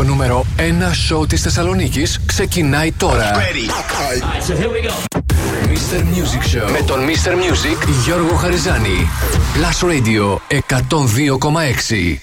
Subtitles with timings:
[0.00, 0.60] Το νούμερο 1
[1.06, 3.30] σόου της Θεσσαλονίκης ξεκινάει τώρα.
[6.52, 7.28] Show με τον Mr.
[7.28, 9.08] Music Γιώργο Χαριζάνη.
[9.54, 12.18] Plus Radio 102,6.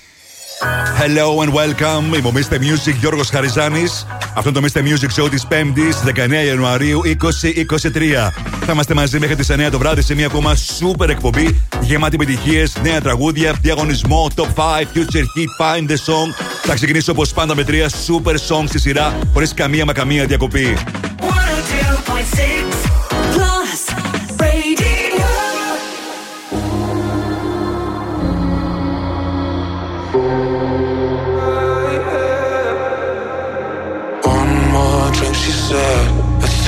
[0.99, 2.15] Hello and welcome.
[2.15, 2.55] Είμαι ο Mr.
[2.55, 4.05] Music Γιώργος Χαριζάνης.
[4.33, 4.83] Αυτό είναι το Mr.
[4.83, 8.31] Music Show της 5η 19 Ιανουαρίου 2023.
[8.65, 12.73] Θα είμαστε μαζί μέχρι τις 9 το βράδυ σε μια ακόμα super εκπομπή γεμάτη επιτυχίες,
[12.83, 14.49] νέα τραγούδια, διαγωνισμό, top 5,
[14.93, 19.19] future hit, find the song θα ξεκινήσω όπω πάντα με τρία super songs στη σειρά,
[19.33, 20.77] χωρί καμία μα καμία διακοπή.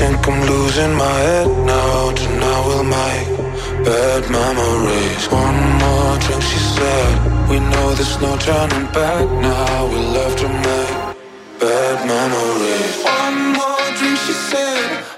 [0.00, 2.10] think I'm losing my head now.
[2.18, 3.14] Tonight will my
[3.84, 5.24] bad memories.
[5.44, 7.29] One more drink, she said.
[7.50, 9.86] We know there's no turning back now.
[9.88, 10.94] we love to make
[11.58, 13.02] bad memories.
[13.02, 15.09] One more drink, she said.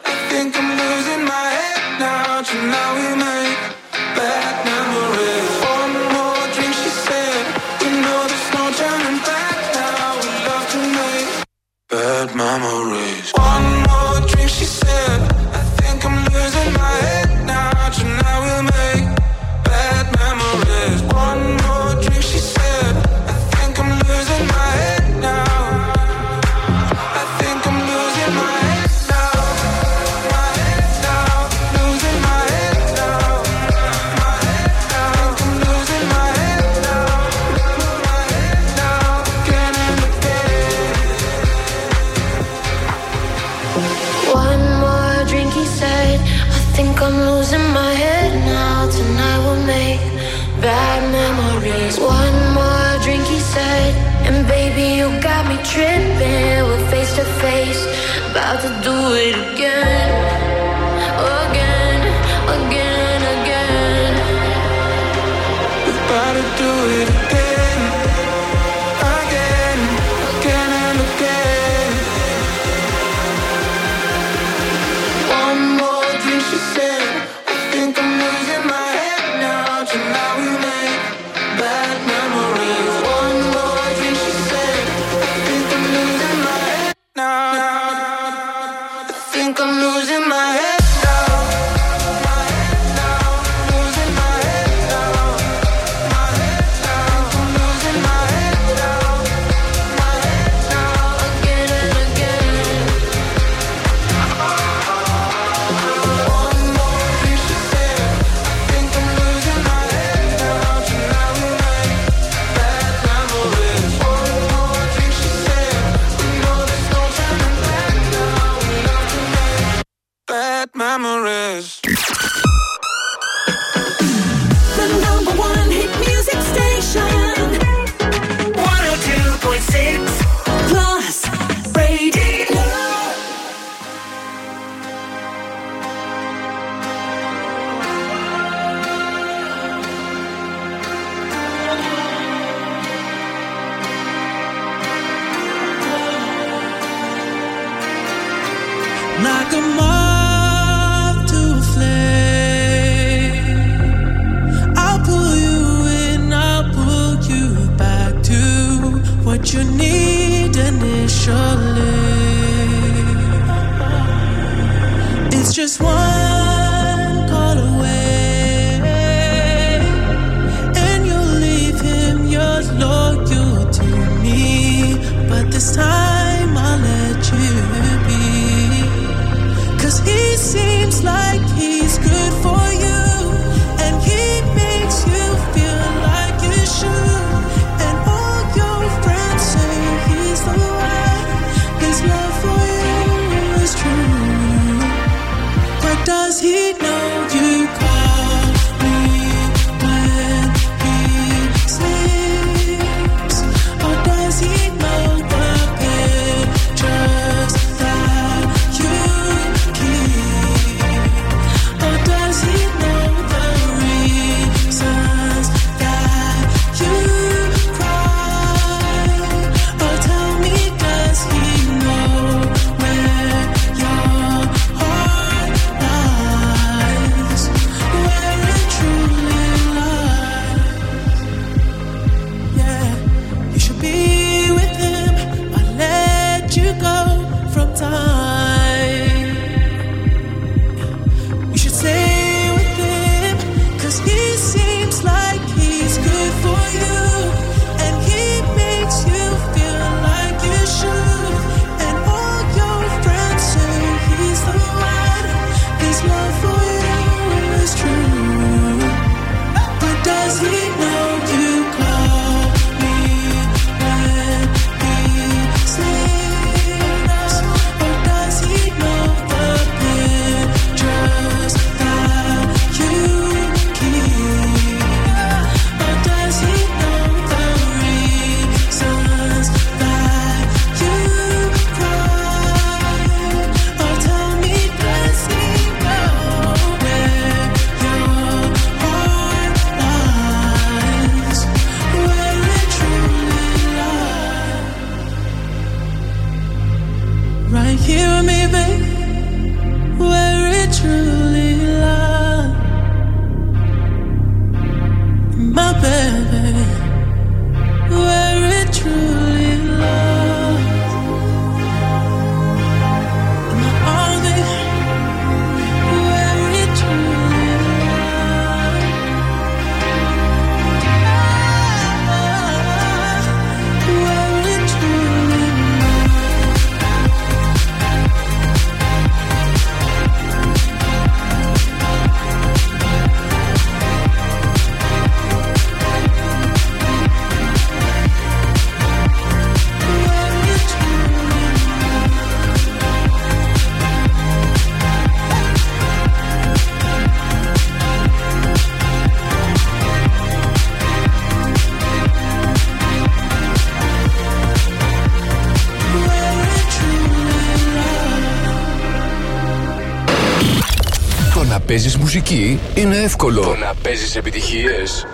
[362.12, 363.40] Παίζεις μουσική είναι εύκολο.
[363.40, 365.06] Το να παίζεις επιτυχίες.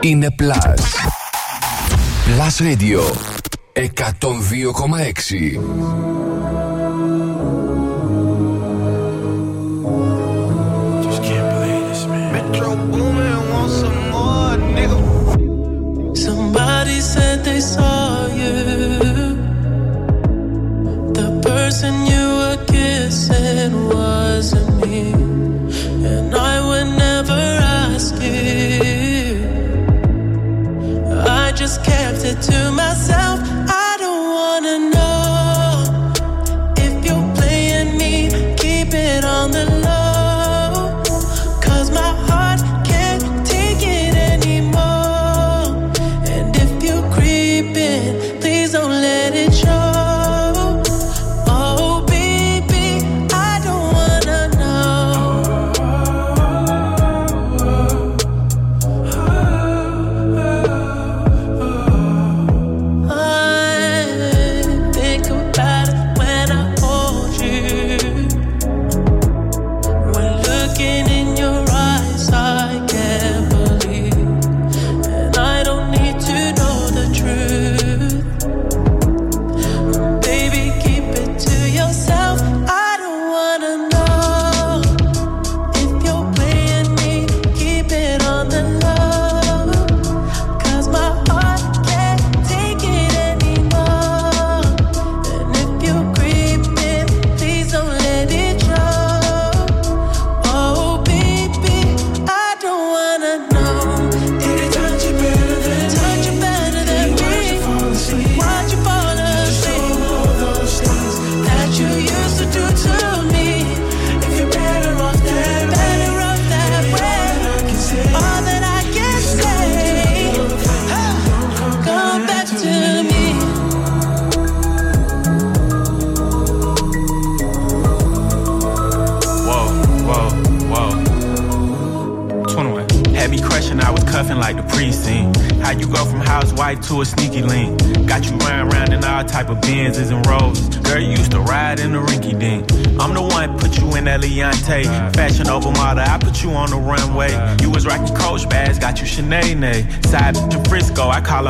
[0.00, 0.82] Είναι Plus.
[2.26, 3.00] Plus Radio.
[3.72, 5.60] 102,6
[12.58, 13.27] Somebody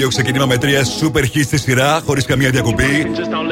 [0.00, 3.06] Τέλειο ξεκίνημα με τρία super hits στη σειρά, χωρίς καμία διακοπή.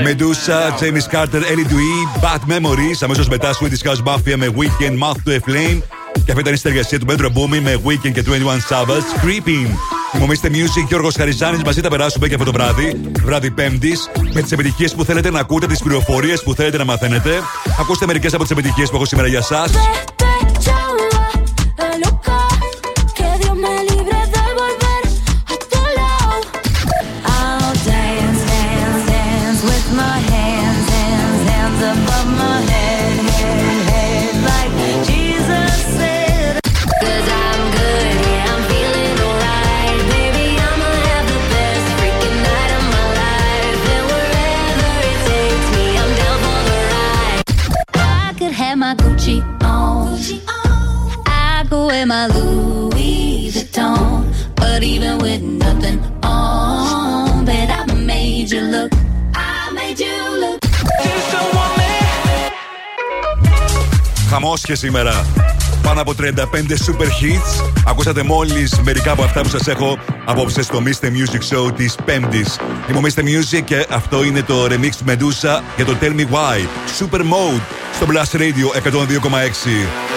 [0.04, 2.98] Medusa, James Carter, Ellie Dewey, Bad Memories.
[3.00, 5.82] Αμέσως μετά Swedish House Mafia με Weekend, Mouth to a Flame.
[6.24, 9.24] Και αυτή ήταν η συνεργασία του Metro Boomin με Weekend και 21 Savage.
[9.24, 9.68] Creeping.
[10.12, 11.62] Θυμομίστε Music, Γιώργος Χαριζάνης.
[11.62, 15.40] Μαζί θα περάσουμε και αυτό το βράδυ, βράδυ Πέμπτης, με τις επιτυχίες που θέλετε να
[15.40, 17.40] ακούτε, τις πληροφορίες που θέλετε να μαθαίνετε.
[17.80, 19.64] Ακούστε μερικές από τις επιτυχίες που έχω σήμερα για εσά.
[54.88, 58.90] But even with nothing on, bet I made you look.
[59.34, 60.58] I made you look.
[64.30, 65.26] Χαμό και σήμερα.
[65.82, 66.22] Πάνω από 35
[66.86, 67.70] super hits.
[67.86, 71.06] Ακούσατε μόλι μερικά από αυτά που σα έχω απόψε στο Mr.
[71.06, 72.44] Music Show τη Πέμπτη.
[72.90, 73.20] Είμαι ο Mr.
[73.20, 76.58] Music και αυτό είναι το remix του Medusa για το Tell Me Why.
[76.98, 77.62] Super Mode
[77.94, 80.07] στο Blast Radio 102,6.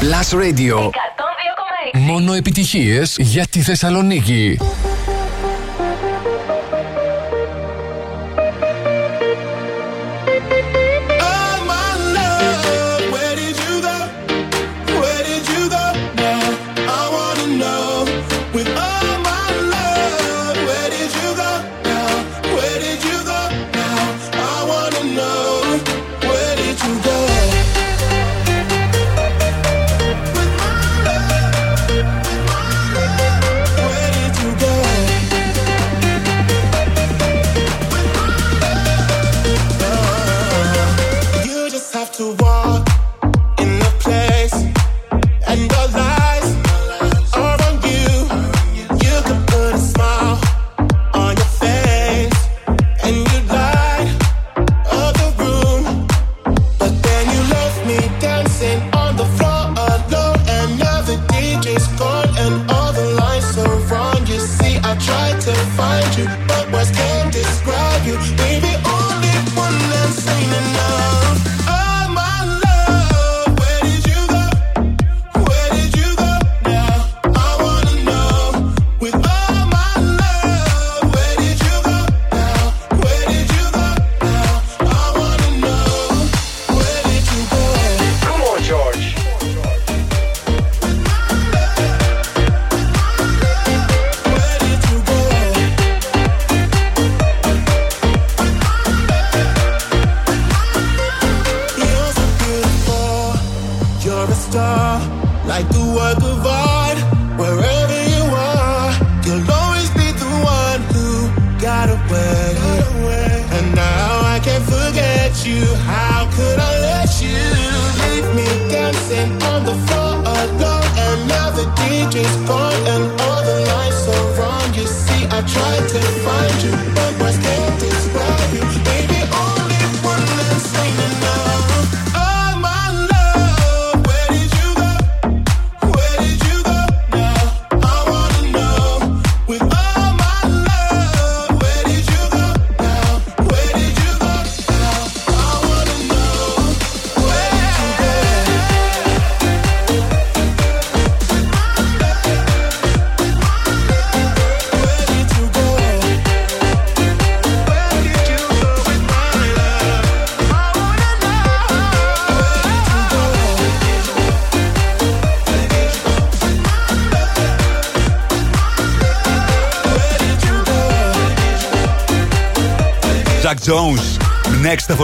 [0.00, 0.90] Plus Radio.
[1.92, 4.58] Μόνο επιτυχίες για τη Θεσσαλονίκη.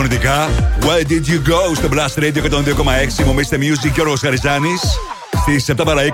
[0.04, 0.48] Φωνητικά.
[0.80, 3.24] Where did you go στο Blast Radio 102,6.
[3.24, 4.80] Μομίστε Music και ο Χαριζάνης.
[5.40, 6.08] Στις 7 παρα 20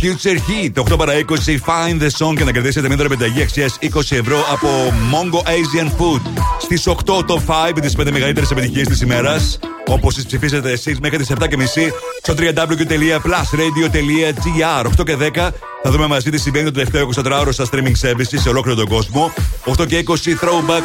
[0.00, 0.72] Future Heat.
[0.92, 4.68] 8 παρα 20 Find the Song και να κερδίσετε μια δωρεπιταγή αξίας 20 ευρώ από
[5.12, 6.20] Mongo Asian Food.
[6.60, 9.58] Στις 8 το 5 τις 5 μεγαλύτερες επιτυχίες της ημέρας.
[9.86, 11.92] Όπως τις ψηφίσετε εσείς μέχρι τις 7.30
[12.22, 14.86] στο www.plusradio.gr.
[14.98, 18.48] 8 και 10 θα δούμε μαζί τι συμβαίνει το τελευταίο 24ωρο στα streaming services σε
[18.48, 19.32] ολόκληρο τον κόσμο.
[19.76, 20.82] 8 και 20 throwback,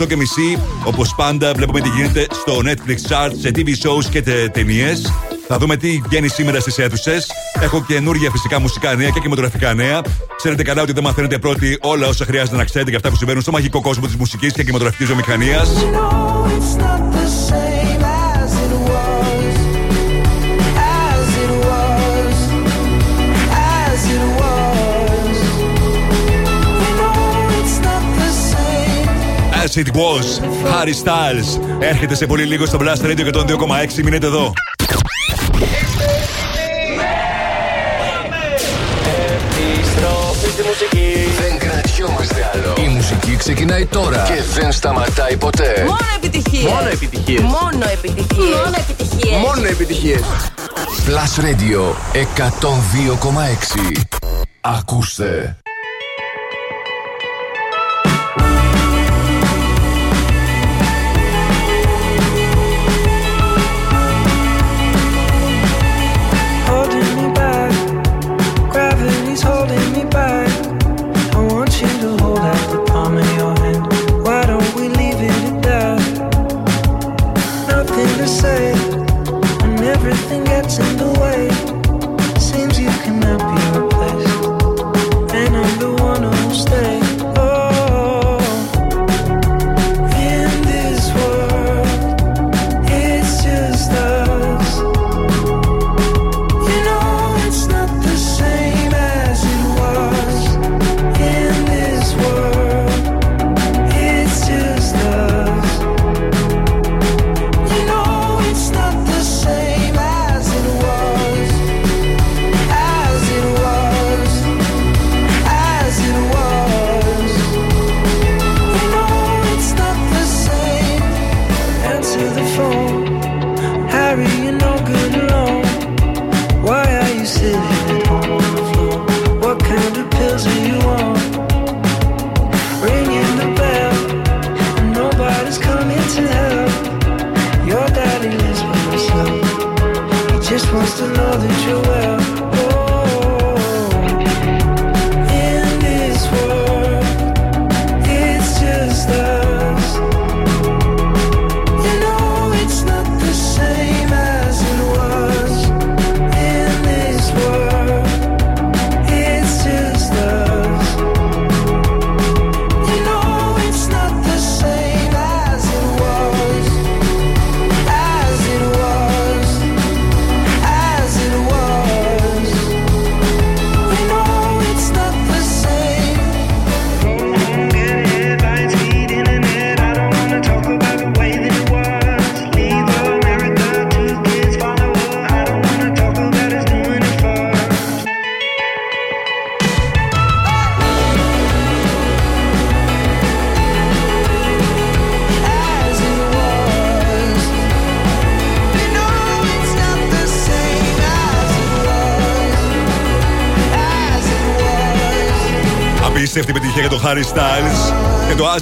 [0.00, 0.58] 8 και μισή.
[0.84, 4.22] Όπως πάντα, βλέπουμε τι γίνεται στο Netflix chart, σε TV shows και
[4.52, 5.12] ταινίες.
[5.48, 7.30] Θα δούμε τι βγαίνει σήμερα στις αίθουσες.
[7.60, 10.00] Έχω καινούργια φυσικά μουσικά νέα και κινηματογραφικά νέα.
[10.36, 13.42] Ξέρετε καλά ότι δεν μαθαίνετε πρώτοι όλα όσα χρειάζεται να ξέρετε για αυτά που συμβαίνουν
[13.42, 15.68] στο μαγικό κόσμο της μουσικής και κινηματογραφικής βιομηχανίας.
[29.76, 29.84] Same.
[29.84, 30.40] As it was,
[30.72, 31.60] Harry Styles.
[31.78, 34.02] Έρχεται σε πολύ λίγο στο Blast Radio 102,6.
[34.02, 34.52] Μείνετε εδώ.
[39.58, 41.14] Επιστροφή στη μουσική.
[41.40, 42.74] Δεν κρατιόμαστε άλλο.
[42.86, 45.84] Η μουσική ξεκινάει τώρα και δεν σταματάει ποτέ.
[45.86, 46.72] Μόνο επιτυχίες.
[46.72, 47.40] Μόνο επιτυχίες.
[47.40, 48.54] Μόνο επιτυχίες.
[48.54, 49.38] Μόνο επιτυχίες.
[49.38, 50.20] Μόνο επιτυχίες.
[51.06, 54.02] Plus Radio 102,6.
[54.60, 55.56] Ακούστε.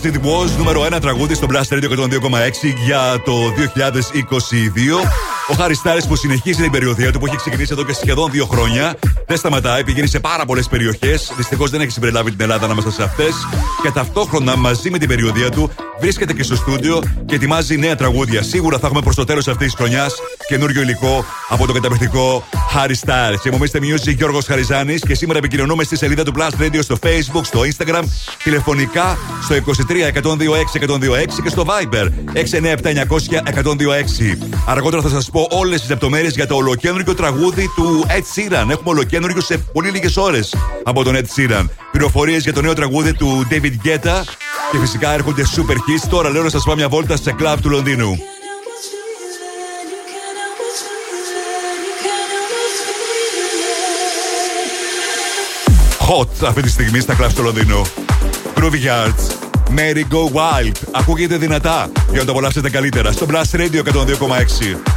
[0.04, 5.00] It Was, νούμερο 1 τραγούδι στο Blast Radio 102,6 για το 2022.
[5.50, 8.46] Ο Harry Styles που συνεχίζει την περιοδία του που έχει ξεκινήσει εδώ και σχεδόν δύο
[8.46, 8.94] χρόνια.
[9.26, 11.32] Δεν σταματάει, πηγαίνει σε πάρα πολλές περιοχές.
[11.36, 13.34] Δυστυχώς δεν έχει συμπεριλάβει την Ελλάδα ανάμεσα σε αυτές.
[13.82, 18.42] Και ταυτόχρονα μαζί με την περιοδία του βρίσκεται και στο στούντιο και ετοιμάζει νέα τραγούδια.
[18.42, 20.14] Σίγουρα θα έχουμε προς το τέλος αυτής της χρονιάς
[20.48, 23.46] καινούριο υλικό από το καταπληκτικό Harry Styles.
[23.46, 23.78] Είμαι Mr.
[23.78, 28.02] Music Γιώργος Χαριζάνης και σήμερα επικοινωνούμε στη σελίδα του Blast Radio στο Facebook, στο Instagram,
[28.44, 29.60] τηλεφωνικά στο 23
[30.22, 30.28] 126
[30.86, 30.98] 126
[31.42, 34.46] και στο Viber 697 900 126.
[34.66, 38.70] Αργότερα θα σας πω όλες τις λεπτομέρειες για το ολοκένουργιο τραγούδι του Ed Sheeran.
[38.70, 41.64] Έχουμε ολοκένουργιο σε πολύ λίγες ώρες από τον Ed Sheeran.
[41.90, 44.22] Πληροφορίες για το νέο τραγούδι του David Guetta
[44.70, 46.08] και φυσικά έρχονται super hits.
[46.10, 48.18] Τώρα λέω να σας πάω μια βόλτα σε κλαμπ του Λονδίνου.
[56.08, 57.82] Hot αυτή τη στιγμή στα κλαμπ του Λονδίνου.
[58.64, 59.44] Groovy Yards.
[59.70, 60.76] Mary Go Wild.
[60.90, 64.93] Ακούγεται δυνατά για να το απολαύσετε καλύτερα στο Blast Radio 102,6.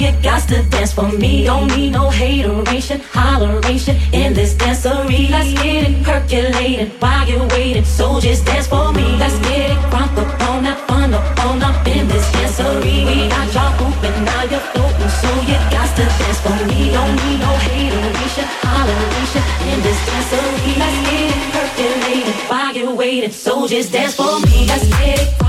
[0.00, 1.44] you got to dance for me.
[1.44, 5.30] Don't need no hateration, holleration in this dancery.
[5.30, 7.84] Let's get it percolated while you're waiting.
[7.84, 9.16] So just dance for me.
[9.16, 13.06] Let's get it crunk up on that fun up on up in this dancery.
[13.08, 15.12] We got y'all open, now you're floating.
[15.20, 16.90] So you got to dance for me.
[16.92, 20.72] Don't need no hateration, holleration in this dancery.
[20.82, 23.32] Let's get it percolated while you're waiting.
[23.32, 24.66] So just dance for me.
[24.66, 25.45] Let's get it.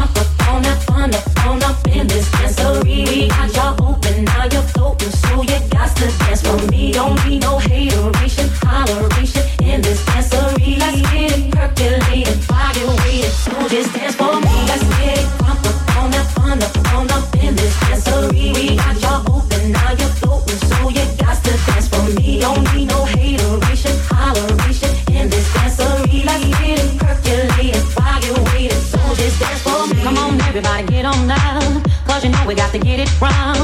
[6.97, 10.79] don't need no hateration, holleration in this dancery.
[10.79, 14.55] Let's get it percolating, body waiting, so just dance for me.
[14.65, 18.49] Let's get it pump up, on up, on up, on up in this dancery.
[18.55, 22.39] We got y'all open, now you're floating, so you got to dance for me.
[22.39, 26.25] Don't need no hateration, holleration in this dancery.
[26.25, 30.01] Let's get it percolating, body waiting, so just dance for me.
[30.01, 33.56] Come on, everybody, get on down, cause you know we got to get it from.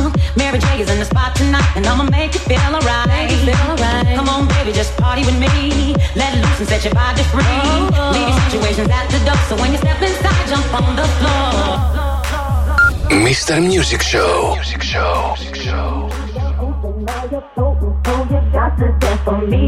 [6.83, 7.43] Set your body free.
[8.13, 11.83] Leave situations at the door, so when you step inside, jump on the floor.
[13.21, 13.61] Mr.
[13.61, 14.55] Music Show.
[14.55, 15.32] Music Show.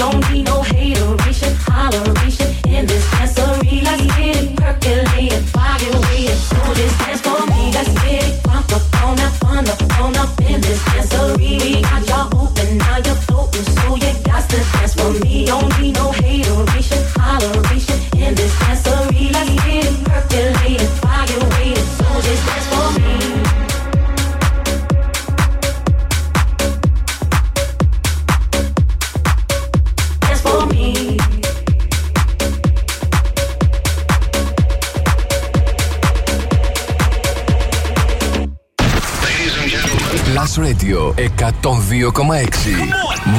[0.00, 2.49] Don't need no hateration, holleration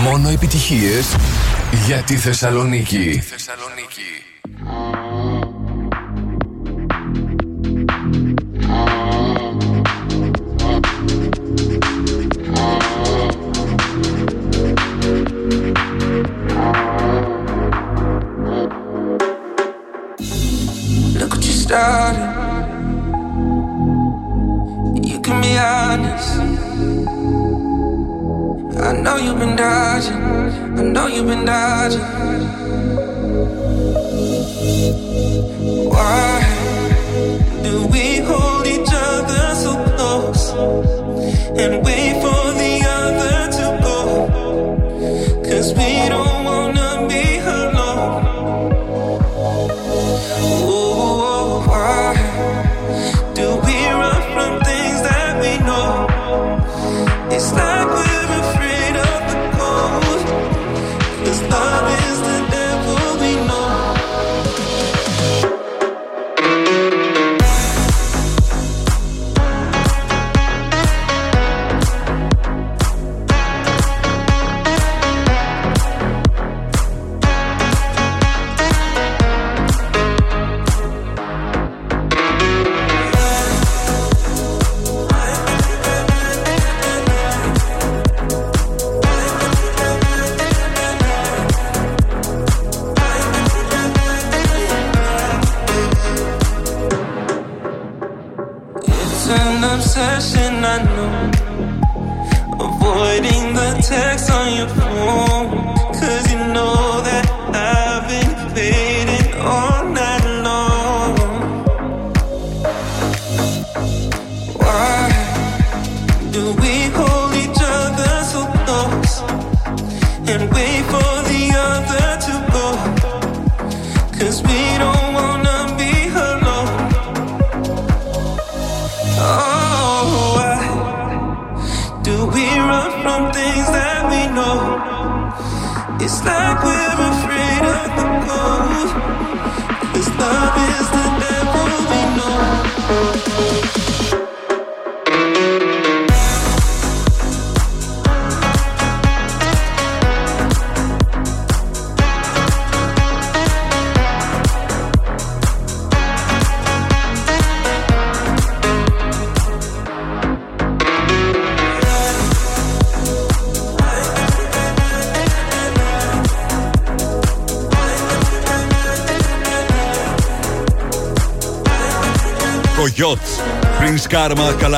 [0.03, 1.15] Μόνο επιτυχίες
[1.85, 3.23] για τη Θεσσαλονίκη.
[3.23, 3.80] Look what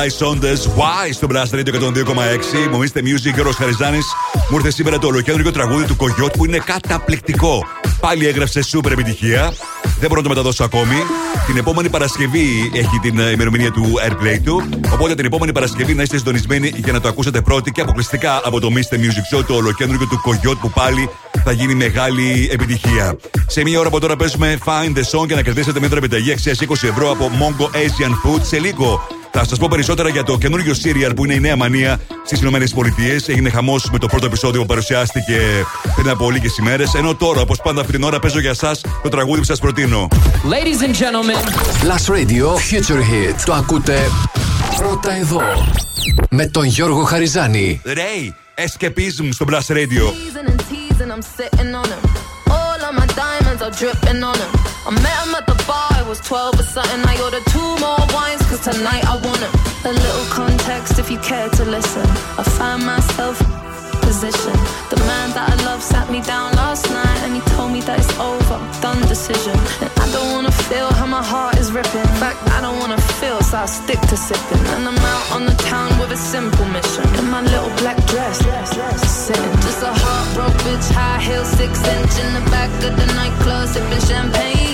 [0.04, 2.70] Karma, Καλάι Σόντε, Why στο Blast Radio 102,6.
[2.70, 4.06] Μομίστε Music, Γιώργο Χαριζάνης.
[4.50, 7.66] Μου ήρθε σήμερα το ολοκέντρο τραγούδι του Κογιότ που είναι καταπληκτικό.
[8.00, 9.52] Πάλι έγραψε σούπερ επιτυχία.
[9.82, 10.96] Δεν μπορώ να το μεταδώσω ακόμη.
[11.46, 14.62] Την επόμενη Παρασκευή έχει την ε, ημερομηνία του airplay του.
[14.92, 18.60] Οπότε την επόμενη Παρασκευή να είστε συντονισμένοι για να το ακούσετε πρώτοι και αποκλειστικά από
[18.60, 18.94] το Mr.
[18.94, 21.10] Music Show, το ολοκέντρο του Κογιότ που πάλι
[21.44, 23.16] θα γίνει μεγάλη επιτυχία.
[23.46, 26.58] Σε μία ώρα από τώρα παίζουμε Find the Song και να κερδίσετε μια επιταγή αξίας
[26.68, 28.40] 20 ευρώ από Mongo Asian Food.
[28.42, 29.00] Σε λίγο
[29.36, 32.52] Θα σας πω περισσότερα για το καινούργιο serial που είναι η νέα μανία στις ΗΠΑ.
[33.26, 35.40] Έγινε χαμός με το πρώτο επεισόδιο που παρουσιάστηκε
[35.94, 36.94] πριν από λίγες ημέρες.
[36.94, 40.08] Ενώ τώρα, όπως πάντα αυτή την ώρα, παίζω για εσά το τραγούδι που σας προτείνω.
[40.44, 41.44] Ladies and gentlemen,
[41.90, 43.42] Last Radio Future Hit.
[43.44, 44.10] Το ακούτε
[44.76, 45.40] πρώτα εδώ.
[46.30, 47.80] Με τον Γιώργο Χαριζάνη.
[47.84, 48.30] Ray,
[48.64, 50.04] Escapism στο Blast Radio.
[50.12, 52.02] teasing and teasing, I'm sitting on him.
[52.58, 54.50] All of my diamonds are dripping on him.
[54.88, 55.53] I met him at the bar, it
[56.06, 57.00] was 12 or something.
[57.06, 59.42] I ordered two more wines, cause tonight I want.
[59.84, 62.06] A little context if you care to listen.
[62.38, 63.36] I find myself
[64.00, 64.56] position.
[64.92, 67.98] The man that I love sat me down last night and he told me that
[67.98, 69.56] it's over, done decision.
[69.82, 72.00] And I don't wanna feel how my heart is ripping.
[72.00, 74.64] In fact, I don't wanna feel, so I stick to sipping.
[74.74, 77.06] And I'm out on the town with a simple mission.
[77.20, 78.38] In my little black dress,
[79.24, 79.54] sitting.
[79.66, 84.04] Just a heartbroken bitch, high heel, six inch in the back of the nightclub, sipping
[84.10, 84.73] champagne.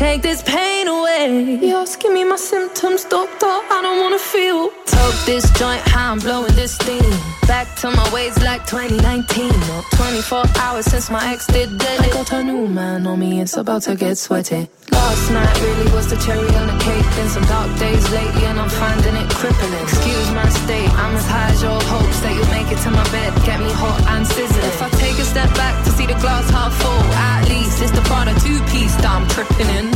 [0.00, 1.58] Take this pain away.
[1.60, 3.44] You're asking me my symptoms, doctor.
[3.44, 4.70] I don't wanna feel.
[4.86, 7.12] Toke this joint, how I'm blowing this steam.
[7.46, 9.52] Back to my ways like 2019.
[9.74, 12.00] Or 24 hours since my ex did dead.
[12.00, 14.70] I got a new man on me, it's about to get sweaty.
[14.90, 17.04] Last night really was the cherry on the cake.
[17.16, 19.82] Been some dark days lately, and I'm finding it crippling.
[19.82, 23.04] Excuse my state, I'm as high as your hopes that you'll make it to my
[23.12, 23.34] bed.
[23.44, 24.64] Get me hot and sizzling.
[24.64, 25.89] If I take a step back to see the
[26.20, 29.86] glass half full, at least it's the Prada two piece that I'm tripping in.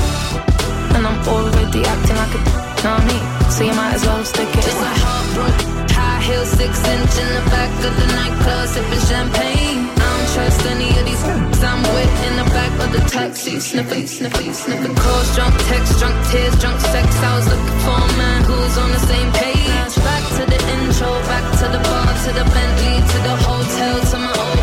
[0.97, 3.51] And I'm already acting like a know what I mean?
[3.51, 4.63] So you might as well stick it.
[4.63, 9.81] Just a heartbroken high heel, six inch in the back of the nightclub, sipping champagne.
[9.95, 13.61] I don't trust any of these f***s I'm with in the back of the taxi,
[13.61, 14.95] sniffing, sniffing, sniffing.
[14.95, 17.07] Calls, drunk texts, drunk tears, drunk sex.
[17.23, 19.95] I was looking for a man who was on the same page.
[20.03, 24.17] Back to the intro, back to the bar, to the Bentley, to the hotel, to
[24.19, 24.54] my old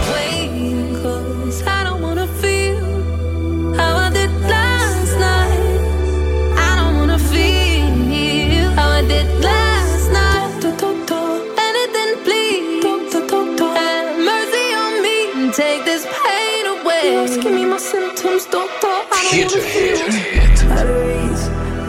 [17.01, 17.25] pain away.
[17.25, 18.87] You're asking me my symptoms, doctor.
[18.87, 20.71] I don't Hit wanna hit feel.
[20.71, 21.43] Out of reach,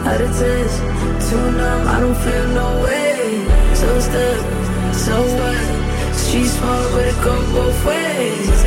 [0.07, 1.87] out of touch, too numb.
[1.87, 3.45] I don't feel no way.
[3.75, 6.15] So stuck, so what?
[6.15, 8.59] Street smart, but it go both ways.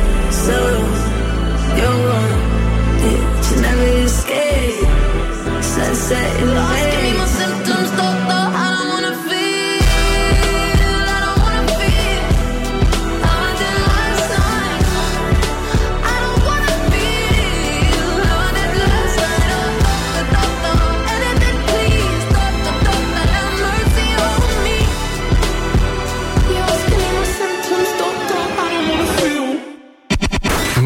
[0.45, 0.57] So
[1.77, 2.39] you're wrong,
[3.03, 4.87] yeah, you never escape.
[5.63, 7.56] Sunset in the Asking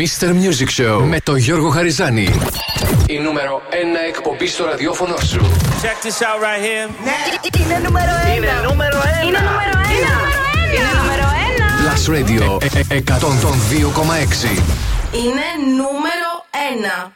[0.02, 0.30] Mr.
[0.34, 2.30] Music Show με τον Γιώργο Χαριζάνη.
[3.08, 3.74] Η νούμερο 1
[4.08, 5.40] εκπομπή στο ραδιόφωνο σου.
[5.82, 6.90] Check this out right here.
[7.62, 8.36] Είναι νούμερο ένα.
[8.36, 9.22] Είναι νούμερο ένα.
[9.28, 10.14] Είναι νούμερο ένα.
[10.76, 11.68] Είναι νούμερο ένα.
[11.88, 13.14] Last Radio ε, ε, 102,6.
[15.12, 15.48] Είναι
[15.78, 16.32] νούμερο
[17.02, 17.12] 1.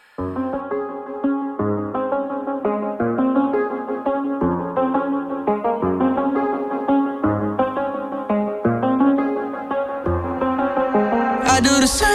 [11.56, 12.15] I do the same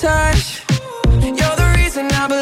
[0.00, 0.62] touch.
[1.20, 2.41] You're the reason I believe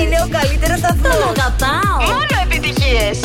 [0.00, 1.16] Είναι ο καλύτερος σταθμός.
[1.16, 1.96] Τον αγαπάω.
[2.00, 3.18] Μόνο επιτυχίες.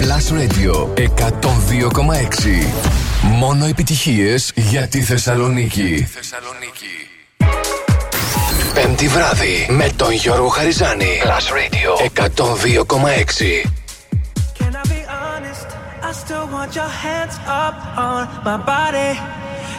[0.00, 2.66] Plus Radio 102,6.
[3.22, 6.08] Μόνο επιτυχίες για τη Θεσσαλονίκη.
[8.74, 11.20] Πέμπτη βράδυ με τον Γιώργο Χαριζάνη.
[11.22, 13.70] Plus Radio 102,6.
[14.58, 15.66] Can I be honest?
[16.08, 17.76] I still want your hands up
[18.08, 19.10] on my body.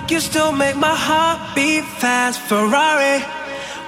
[0.09, 2.37] You still make my heart beat fast.
[2.49, 3.17] Ferrari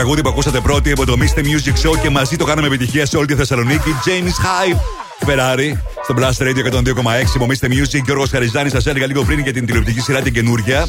[0.00, 1.38] τραγούδι που ακούσατε πρώτοι από το Mr.
[1.38, 3.94] Music Show και μαζί το κάναμε επιτυχία σε όλη τη Θεσσαλονίκη.
[4.04, 4.78] James Hype
[5.28, 5.72] Ferrari
[6.02, 6.82] στο Blast Radio 102,6
[7.34, 7.66] από Mr.
[7.66, 8.02] Music.
[8.04, 10.88] Γιώργος Χαριζάνης, σας έλεγα λίγο πριν για την τηλεοπτική σειρά την καινούρια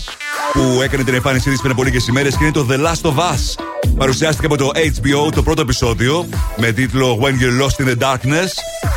[0.53, 3.15] που έκανε την εμφάνισή της πριν από λίγες ημέρες και είναι το The Last of
[3.15, 3.63] Us.
[3.97, 6.25] Παρουσιάστηκε από το HBO το πρώτο επεισόδιο
[6.57, 8.49] με τίτλο When You're Lost in the Darkness.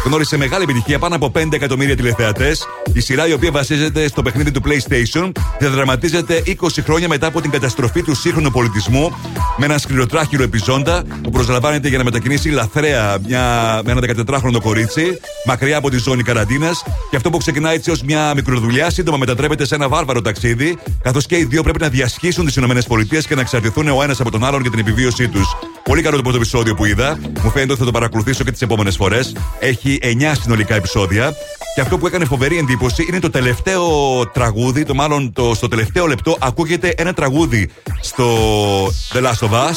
[0.04, 2.66] Γνώρισε μεγάλη επιτυχία πάνω από 5 εκατομμύρια τηλεθεατές.
[2.92, 6.52] Η σειρά η οποία βασίζεται στο παιχνίδι του PlayStation διαδραματίζεται 20
[6.84, 9.14] χρόνια μετά από την καταστροφή του σύγχρονου πολιτισμού
[9.57, 15.20] με ένα σκληροτράχυλο επιζώντα που προσλαμβάνεται για να μετακινήσει λαθρέα μια, με ένα 14χρονο κορίτσι
[15.46, 16.82] μακριά από τη ζώνη καραντίνας.
[17.11, 21.26] Και αυτό που ξεκινά έτσι ως μια μικροδουλειά σύντομα μετατρέπεται σε ένα βάρβαρο ταξίδι, καθώς
[21.26, 24.44] και οι δύο πρέπει να διασχίσουν τις ΗΠΑ και να εξαρτηθούν ο ένας από τον
[24.44, 25.57] άλλον για την επιβίωσή τους.
[25.84, 27.18] Πολύ καλό το πρώτο επεισόδιο που είδα.
[27.42, 29.32] Μου φαίνεται ότι θα το παρακολουθήσω και τις επόμενες φορές.
[29.59, 31.34] Έχει 9 συνολικά επεισόδια.
[31.75, 33.87] Και αυτό που έκανε φοβερή εντύπωση είναι το τελευταίο
[34.33, 37.70] τραγούδι, το μάλλον το, στο τελευταίο λεπτό ακούγεται ένα τραγούδι
[38.01, 38.27] στο
[38.87, 39.77] The Last of Us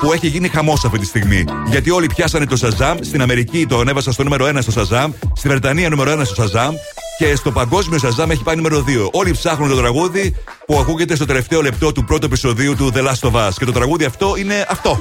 [0.00, 1.44] που έχει γίνει χαμός αυτή τη στιγμή.
[1.66, 2.96] Γιατί όλοι πιάσανε το Shazam.
[3.00, 5.10] Στην Αμερική το ανέβασα στο νούμερο 1 στο Shazam.
[5.34, 6.70] Στη Βρετανία νούμερο 1 στο Shazam.
[7.18, 9.10] Και στο παγκόσμιο Shazam έχει πάει νούμερο 2.
[9.12, 10.34] Όλοι ψάχνουν το τραγούδι
[10.66, 13.50] που ακούγεται στο τελευταίο λεπτό του πρώτου επεισοδίου του The Last of Us.
[13.56, 15.00] Και το τραγούδι αυτό είναι αυτό.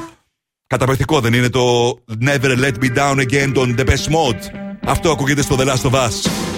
[0.68, 1.96] Καταπληκτικό δεν είναι το
[2.26, 4.69] Never Let Me Down Again των The Best Mode.
[4.90, 6.49] Αυτό ακούγεται στο The Last of Us.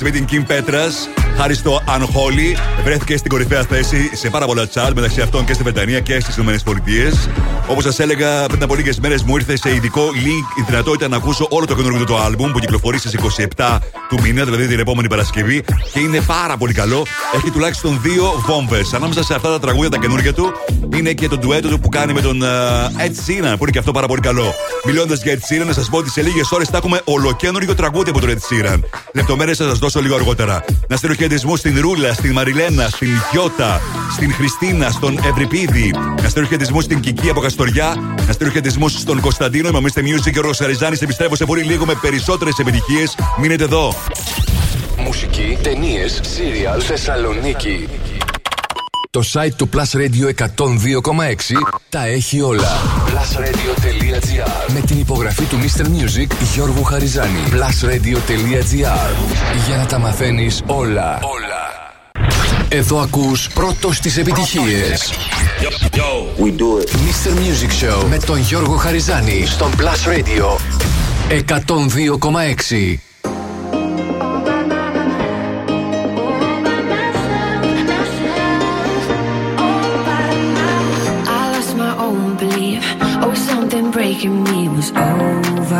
[0.00, 0.92] Εδώ μαζί με την Kim Petras.
[1.36, 5.62] Χάρη στο Unholy, βρέθηκε στην κορυφαία θέση σε πάρα πολλά τσάρτ μεταξύ αυτών και στη
[5.62, 6.52] Βρετανία και στις ΗΠΑ.
[7.68, 11.16] Όπως σας έλεγα, πριν από λίγες μέρες μου ήρθε σε ειδικό link η δυνατότητα να
[11.16, 13.14] ακούσω όλο το καινούργιο του album που κυκλοφορεί στις
[13.56, 13.78] 27
[14.08, 15.64] του μήνα, δηλαδή την επόμενη Παρασκευή.
[15.92, 17.06] Και είναι πάρα πολύ καλό.
[17.34, 18.94] Έχει τουλάχιστον δύο βόμβες.
[18.94, 20.52] Ανάμεσα σε αυτά τα τραγούδια τα καινούργια του
[20.96, 22.46] είναι και το ντουέτο του που κάνει με τον uh,
[23.04, 24.54] Ed Sheeran, που είναι και αυτό πάρα πολύ καλό.
[24.84, 28.10] Μιλώντας για Ed Sheeran, να σας πω ότι σε λίγες ώρες θα έχουμε ολοκένουργιο τραγούδι
[28.10, 28.80] από τον Ed Sheeran.
[29.14, 30.64] Λεπτομέρειες θα σας δώσω λίγο αργότερα.
[30.88, 33.80] Να στείλω χαιρετισμού στην Ρούλα, στην Μαριλένα, στην Γιώτα,
[34.12, 35.94] στην Χριστίνα, στον Ευρυπίδη.
[36.22, 38.16] Να στείλω χαιρετισμού στην Κική από Καστοριά.
[38.26, 39.68] Να στείλω χαιρετισμού στον Κωνσταντίνο.
[39.68, 40.00] Είμαι ο Mr.
[40.00, 40.96] Music και ο Ροσαριζάνη.
[41.00, 43.16] Επιστρέφω σε πολύ λίγο με περισσότερες επιτυχίες.
[43.40, 43.94] Μείνετε εδώ.
[44.96, 47.88] Μουσική, ταινίες, σύριαλ, Θεσσαλονίκη.
[49.10, 50.56] Το site του Plus Radio 102,6
[51.88, 52.68] τα έχει όλα.
[53.06, 55.82] Plusradio.gr Με την υπογραφή του Mr.
[55.82, 57.38] Music Γιώργου Χαριζάνη.
[57.50, 59.10] Plusradio.gr
[59.66, 61.18] Για να τα μαθαίνεις όλα.
[61.22, 61.58] Όλα.
[62.68, 65.12] Εδώ ακούς πρώτος τις επιτυχίες.
[66.38, 66.90] We do it.
[66.90, 67.30] Mr.
[67.30, 70.56] Music Show με τον Γιώργο Χαριζάνη στον Plus Radio
[71.28, 73.07] 102,6.
[84.08, 85.76] Breaking me was overcome.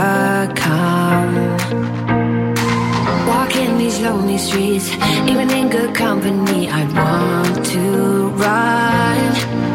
[3.27, 4.91] Walking these lonely streets,
[5.27, 9.33] even in good company, I want to run.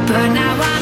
[0.08, 0.72] But now I'm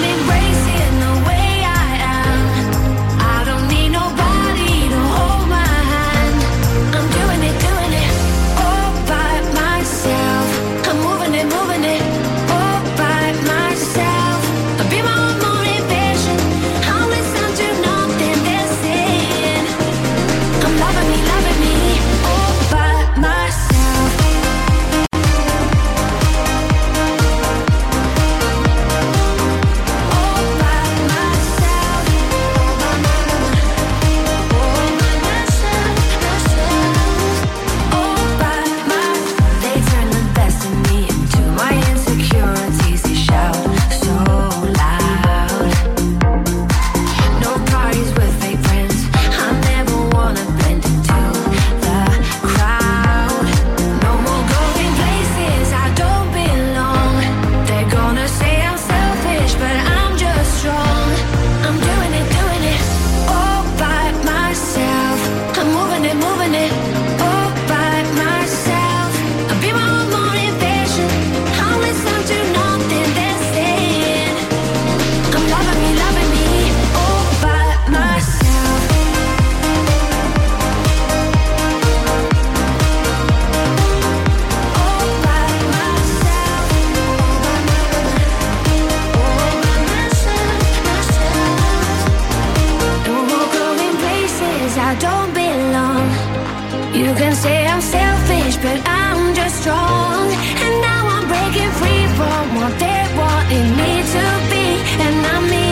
[99.62, 100.28] strong.
[100.66, 104.66] And now I'm breaking free from what they wanted me to be.
[105.05, 105.70] And I'm me,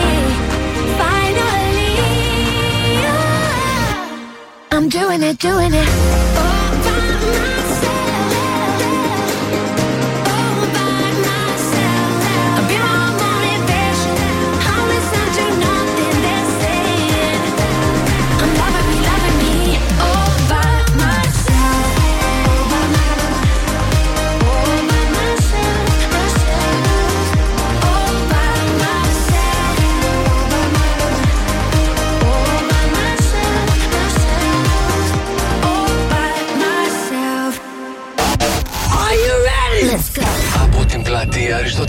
[1.02, 1.94] finally.
[3.04, 4.70] Yeah.
[4.72, 6.19] I'm doing it, doing it.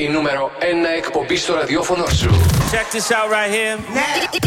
[0.00, 0.62] Η νούμερο 1
[0.96, 2.30] εκπομπή στο ραδιόφωνο σου.
[2.72, 3.76] Check this out right here.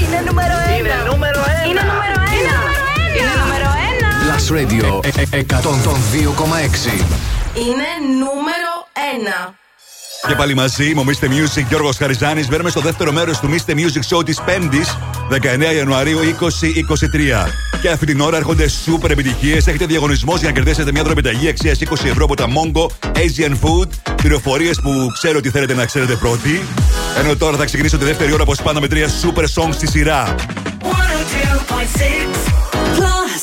[0.04, 0.80] Είναι νούμερο 1.
[0.80, 1.70] Είναι νούμερο 1.
[1.70, 3.18] Είναι νούμερο 1.
[3.18, 4.26] Είναι νούμερο 1.
[4.26, 5.56] Plus Radio ε, ε, 102,6.
[7.56, 7.90] Είναι
[8.20, 8.43] νούμερο 1.
[10.28, 11.26] Και πάλι μαζί, είμαι ο Mr.
[11.26, 12.48] Music Γιώργος Χαριζάνης.
[12.48, 13.72] Μπαίνουμε στο δεύτερο μέρος του Mr.
[13.72, 14.98] Music Show της 5η,
[15.30, 17.48] 19 Ιανουαρίου 2023.
[17.82, 19.68] Και αυτή την ώρα έρχονται σούπερ επιτυχίες.
[19.68, 24.14] Έχετε διαγωνισμός για να κερδίσετε μια δωρεπιταγή αξία 20 ευρώ από τα Mongo Asian Food.
[24.16, 26.62] Πληροφορίες που ξέρω ότι θέλετε να ξέρετε πρώτοι.
[27.20, 30.36] Ενώ τώρα θα ξεκινήσω τη δεύτερη ώρα, όπως πάντα, με τρία super songs στη σειρά.
[30.82, 30.88] 102.6
[32.98, 33.43] Plus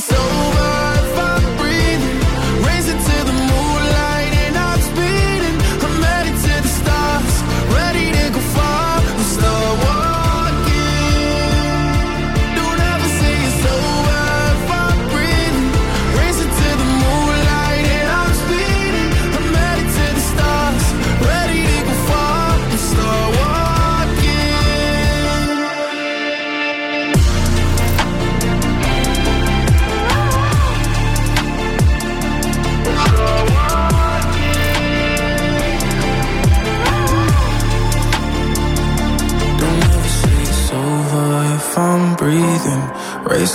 [0.00, 0.49] so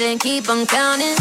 [0.00, 1.17] and keep on counting.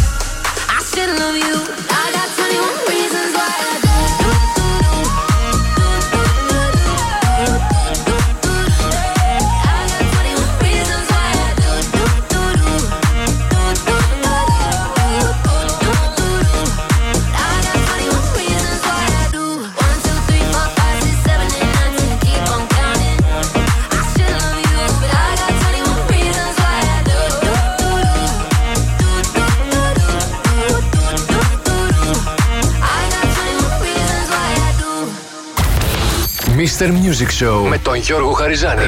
[36.79, 38.81] Monster Music Show με τον Γιώργο Χαριζάνη.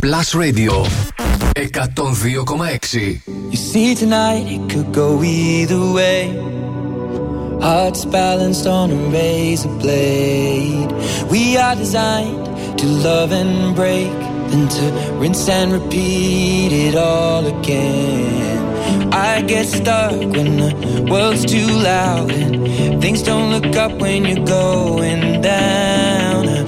[0.00, 0.72] Plus Radio
[1.54, 3.22] 102,6.
[3.50, 6.20] You see tonight it could go either way.
[7.66, 10.90] Hearts balanced on a razor blade.
[11.34, 12.44] We are designed
[12.80, 14.14] to love and break,
[14.76, 14.84] to
[15.20, 18.60] rinse and repeat it all again.
[19.30, 20.70] I get stuck when the
[21.12, 26.61] world's too loud and things don't look up when you're going down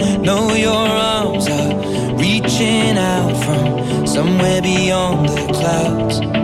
[0.56, 6.43] your arms are reaching out from somewhere beyond the clouds.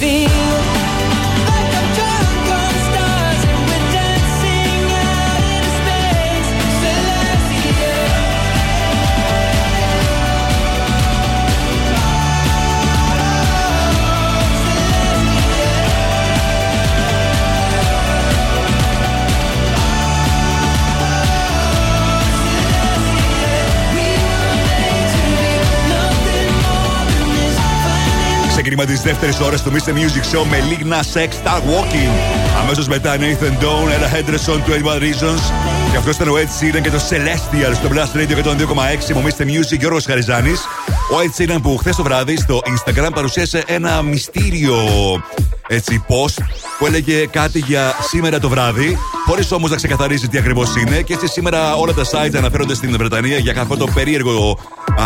[28.85, 29.89] Ξεκίνημα τη δεύτερη ώρα του Mr.
[29.89, 32.11] Music Show με Ligna Sex Star Walking.
[32.61, 35.41] Αμέσως μετά Nathan Dawn, Ella Henderson, 21 Reasons.
[35.91, 39.43] Και αυτός ήταν ο Ed Sheeran και το Celestial στο Blast Radio 102,6 με Mr.
[39.43, 40.59] Music Γιώργο Χαριζάνης.
[40.87, 44.75] Ο Ed Sheeran που χθες το βράδυ στο Instagram παρουσίασε ένα μυστήριο
[45.67, 46.43] έτσι, post
[46.79, 51.01] που έλεγε κάτι για σήμερα το βράδυ, χωρίς όμως να ξεκαθαρίζει τι ακριβώς είναι.
[51.01, 54.57] Και έτσι σήμερα όλα τα sites αναφέρονται στην Βρετανία για αυτό το περίεργο
[54.97, 55.05] α,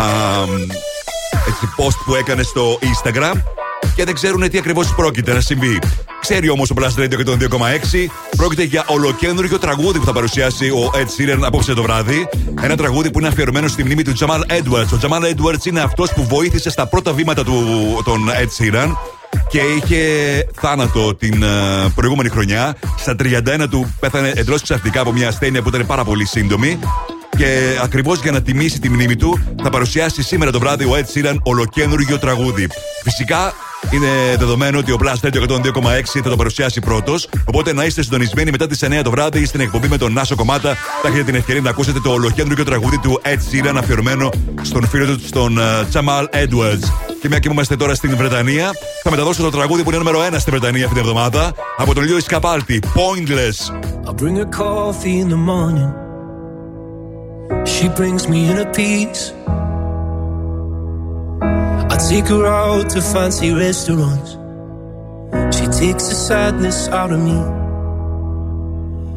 [1.48, 3.55] έτσι, post που έκανε στο Instagram
[3.96, 5.78] και δεν ξέρουν τι ακριβώς πρόκειται να συμβεί.
[6.20, 7.46] Ξέρει όμως ο Blast Radio και τον 2,6
[8.36, 12.28] πρόκειται για ολοκένουργιο τραγούδι που θα παρουσιάσει ο Ed Sheeran απόψε το βράδυ.
[12.62, 14.90] Ένα τραγούδι που είναι αφιερωμένο στη μνήμη του Jamal Edwards.
[14.92, 17.54] Ο Jamal Edwards είναι αυτός που βοήθησε στα πρώτα βήματα του
[18.04, 18.92] τον Ed Sheeran
[19.48, 20.00] και είχε
[20.54, 21.46] θάνατο την ε,
[21.94, 22.76] προηγούμενη χρονιά.
[22.98, 26.78] Στα 31 του πέθανε εντό ξαφνικά από μια ασθένεια που ήταν πάρα πολύ σύντομη.
[27.36, 31.18] Και ακριβώς για να τιμήσει τη μνήμη του, θα παρουσιάσει σήμερα το βράδυ ο Ed
[31.18, 32.68] Sheeran ολοκένουργιο τραγούδι.
[33.02, 33.52] Φυσικά
[33.90, 37.28] είναι δεδομένο ότι ο Blast Radio 102,6 θα το παρουσιάσει πρώτος.
[37.44, 40.74] Οπότε να είστε συντονισμένοι μετά τις 9 το βράδυ στην εκπομπή με τον Νάσο Κομμάτα.
[41.02, 44.28] Θα έχετε την ευκαιρία να ακούσετε το ολοκένουργιο τραγούδι του Ed Sheeran αφιερωμένο
[44.62, 45.58] στον φίλο του, στον
[45.92, 46.90] Jamal Edwards.
[47.20, 48.70] Και μια και είμαστε τώρα στην Βρετανία,
[49.02, 52.04] θα μεταδώσω το τραγούδι που είναι νούμερο 1 στη Βρετανία αυτή την εβδομάδα από τον
[52.04, 52.82] Λίο Ισκαπάλτη.
[52.94, 53.72] Pointless.
[54.08, 55.90] I bring her coffee in the morning.
[57.74, 59.22] She brings me inner peace.
[61.96, 64.32] I take her out to fancy restaurants.
[65.56, 67.38] She takes the sadness out of me.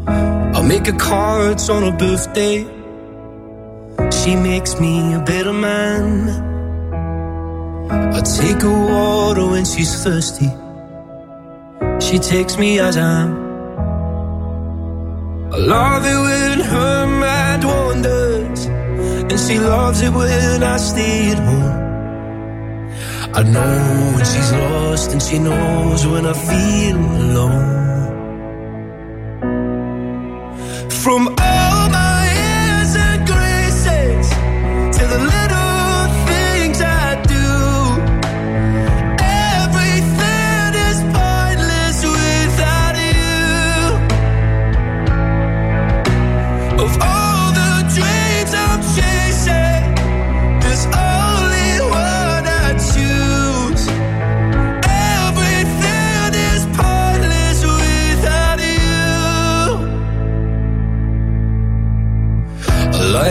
[0.08, 2.60] I make her cards on her birthday.
[4.20, 6.30] She makes me a better man.
[7.92, 10.50] I take her water when she's thirsty.
[12.00, 13.32] She takes me as I am.
[15.52, 21.40] I love it when her mind wanders, and she loves it when I stay at
[21.40, 21.89] home.
[23.34, 27.80] I know when she's lost, and she knows when I feel alone.
[30.90, 31.36] From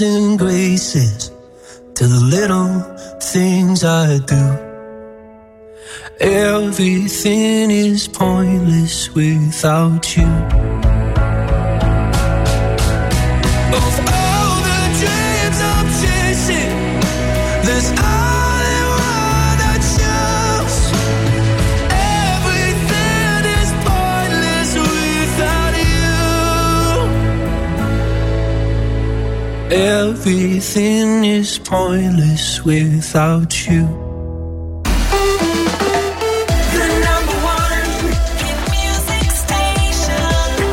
[0.00, 1.30] and graces
[1.94, 2.80] to the little
[3.20, 4.68] things I do.
[6.20, 10.87] Everything is pointless without you.
[29.80, 33.86] Everything is pointless without you.
[36.74, 37.86] The number one
[38.42, 40.26] hit music station.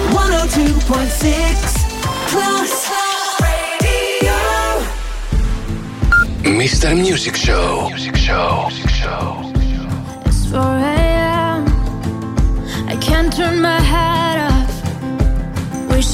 [0.09, 1.85] 102.6
[2.31, 2.73] Plus
[3.45, 4.39] Radio.
[6.59, 6.89] Mr.
[6.97, 7.89] Music Show.
[7.89, 8.69] Music Show.
[8.71, 9.43] Music Show.
[10.25, 11.61] It's 4 a.m.
[12.89, 14.24] I can't turn my head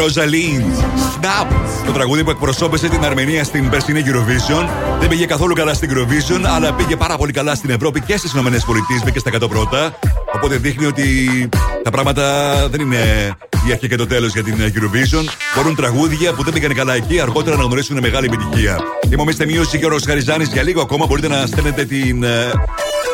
[0.00, 0.62] Ροζαλίν.
[1.20, 1.46] Snap.
[1.86, 4.68] Το τραγούδι που εκπροσώπησε την Αρμενία στην περσινή Eurovision.
[5.00, 8.32] Δεν πήγε καθόλου καλά στην Eurovision, αλλά πήγε πάρα πολύ καλά στην Ευρώπη και στις
[8.32, 8.50] ΗΠΑ.
[9.04, 9.98] Μπήκε στα 100 πρώτα.
[10.34, 11.04] Οπότε δείχνει ότι
[11.82, 13.32] τα πράγματα δεν είναι
[13.68, 15.24] η αρχή και το τέλος για την Eurovision.
[15.56, 18.78] Μπορούν τραγούδια που δεν πήγαν καλά εκεί αργότερα να γνωρίσουν μεγάλη επιτυχία.
[19.10, 19.42] Είμαι ο Mr.
[19.42, 20.44] Music και ο Ροσχαριζάνη.
[20.44, 22.24] Για λίγο ακόμα μπορείτε να στέλνετε την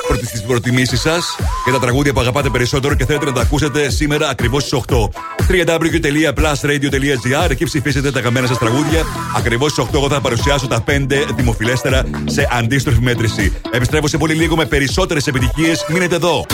[0.07, 3.41] ε, πρώτη στις προτιμήσεις σας για τα τραγούδια που αγαπάτε περισσότερο και θέλετε να τα
[3.41, 5.09] ακούσετε σήμερα ακριβώς στις 8.
[5.49, 9.03] www.plusradio.gr Εκεί ψηφίσετε τα καμένα σας τραγούδια.
[9.37, 11.07] Ακριβώς στις 8 εγώ θα παρουσιάσω τα 5
[11.37, 13.53] δημοφιλέστερα σε αντίστροφη μέτρηση.
[13.71, 15.85] Επιστρέφω σε πολύ λίγο με περισσότερες επιτυχίες.
[15.89, 16.47] Μείνετε εδώ.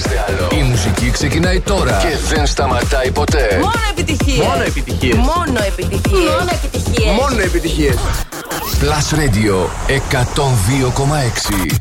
[0.00, 0.48] Δεν κρατιόμαστε άλλο.
[0.60, 3.58] Η μουσική ξεκινάει τώρα και δεν σταματάει ποτέ.
[3.60, 4.46] Μόνο επιτυχίες.
[4.46, 5.16] Μόνο επιτυχίες.
[5.16, 6.30] Μόνο επιτυχίες.
[6.30, 7.12] Μόνο επιτυχίες.
[7.20, 7.96] Μόνο επιτυχίες.
[8.80, 9.56] Plus Radio
[9.86, 11.76] 102,6.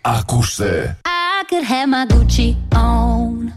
[0.00, 0.98] Ακούστε.
[1.04, 3.52] I could have my Gucci on.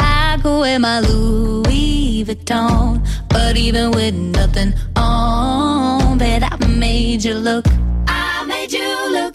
[0.00, 3.00] I go wear my Louis Vuitton.
[3.32, 7.64] But even with nothing on, bet I made you look.
[8.08, 9.34] I made you look.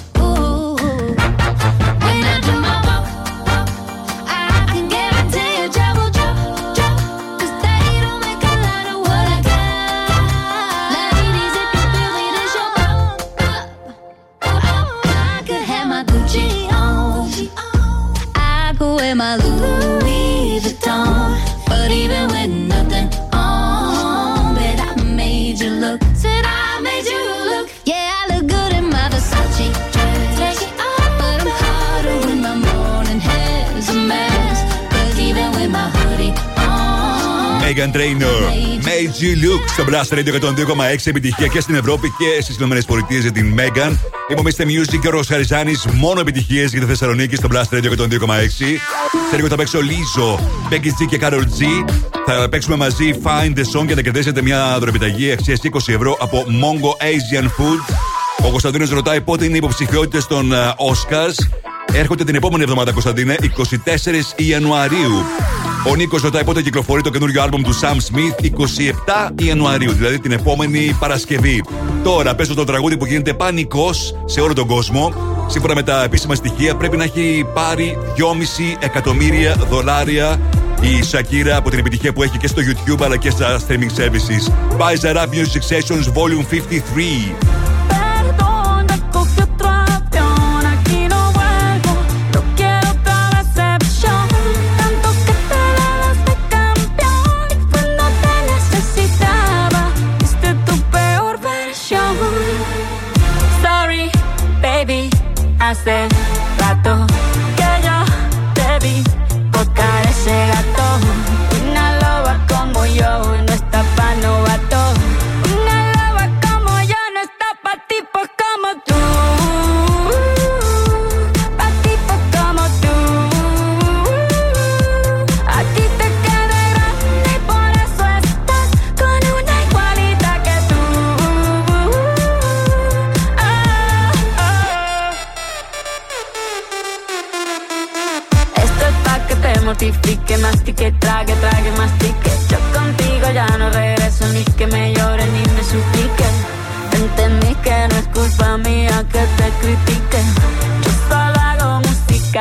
[21.71, 22.60] But even with
[37.71, 38.41] Megan Trainor,
[38.87, 43.31] Made You Look στο Blast Radio 102,6 επιτυχία και στην Ευρώπη και στις ΗΠΑ για
[43.31, 43.97] την Megan.
[44.29, 44.63] Είμαι ο Mr.
[44.63, 48.07] Music και ο Ρος Χαριζάνης, μόνο επιτυχίες για τη Θεσσαλονίκη στο Blast Radio 102,6.
[49.29, 50.39] Σε λίγο θα παίξω Λίζο,
[50.69, 51.89] Becky G και Carol G.
[52.25, 56.45] Θα παίξουμε μαζί Find the Song και θα κερδίσετε μια δωρεπιταγή αξίας 20 ευρώ από
[56.47, 57.95] Mongo Asian Food.
[58.45, 61.45] Ο Κωνσταντίνος ρωτάει πότε είναι οι υποψηφιότητε των ε, Oscars.
[61.93, 65.25] Έρχονται την επόμενη εβδομάδα, Κωνσταντίνε, 24 Ιανουαρίου.
[65.87, 70.31] Ο Νίκος ρωτάει πότε κυκλοφορεί το καινούριο άλμπουμ του Sam Smith 27 Ιανουαρίου, δηλαδή την
[70.31, 71.63] επόμενη Παρασκευή.
[72.03, 75.13] Τώρα παίζω το τραγούδι που γίνεται πανικός σε όλο τον κόσμο.
[75.47, 78.23] Σύμφωνα με τα επίσημα στοιχεία, πρέπει να έχει πάρει 2,5
[78.79, 80.39] εκατομμύρια δολάρια
[80.81, 84.51] η Σακύρα από την επιτυχία που έχει και στο YouTube αλλά και στα streaming services.
[84.77, 87.70] By Rap Music Sessions Volume 53.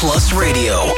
[0.00, 0.97] Plus Radio.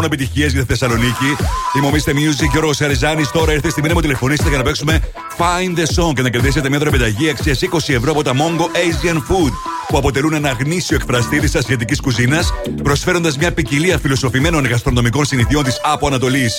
[0.00, 1.36] Μόνο επιτυχίες για τη Θεσσαλονίκη.
[1.76, 3.24] Είμαι Music και ο Ρος Αριζάνη.
[3.32, 5.00] Τώρα ήρθε η στιγμή να μου τηλεφωνήσετε για να παίξουμε
[5.38, 9.16] Find the Song και να κερδίσετε μια δωρεπιταγή αξίας 20 ευρώ από τα Mongo Asian
[9.16, 9.52] Food
[9.88, 12.52] που αποτελούν ένα γνήσιο εκφραστήρι της ασιατικής κουζίνας,
[12.82, 16.50] προσφέροντας μια ποικιλία φιλοσοφημένων γαστρονομικών συνηθιών της από Ανατολή.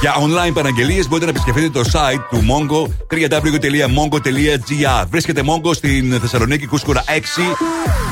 [0.00, 5.06] Για online παραγγελίες μπορείτε να επισκεφτείτε το site του Mongo www.mongo.gr.
[5.10, 7.10] Βρίσκεται Mongo στην Θεσσαλονίκη Κούσκουρα 6,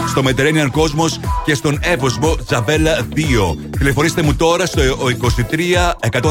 [0.09, 3.19] στο Mediterranean Cosmos και στον Εύωσμο Τζαβέλα 2.
[3.85, 4.82] Τηλεφωνήστε μου τώρα στο 23
[6.11, 6.31] 126 126.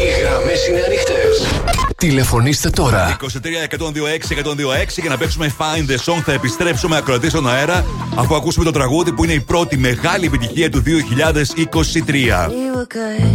[0.00, 1.62] Οι γραμμές είναι ανοιχτές.
[1.96, 3.16] Τηλεφωνήστε τώρα.
[3.20, 6.22] 23 126 126 για να παίξουμε Find the Song.
[6.24, 7.84] Θα επιστρέψουμε ακροατής στον αέρα
[8.14, 10.86] αφού ακούσουμε το τραγούδι που είναι η πρώτη μεγάλη επιτυχία του 2023.
[10.86, 13.28] We were good,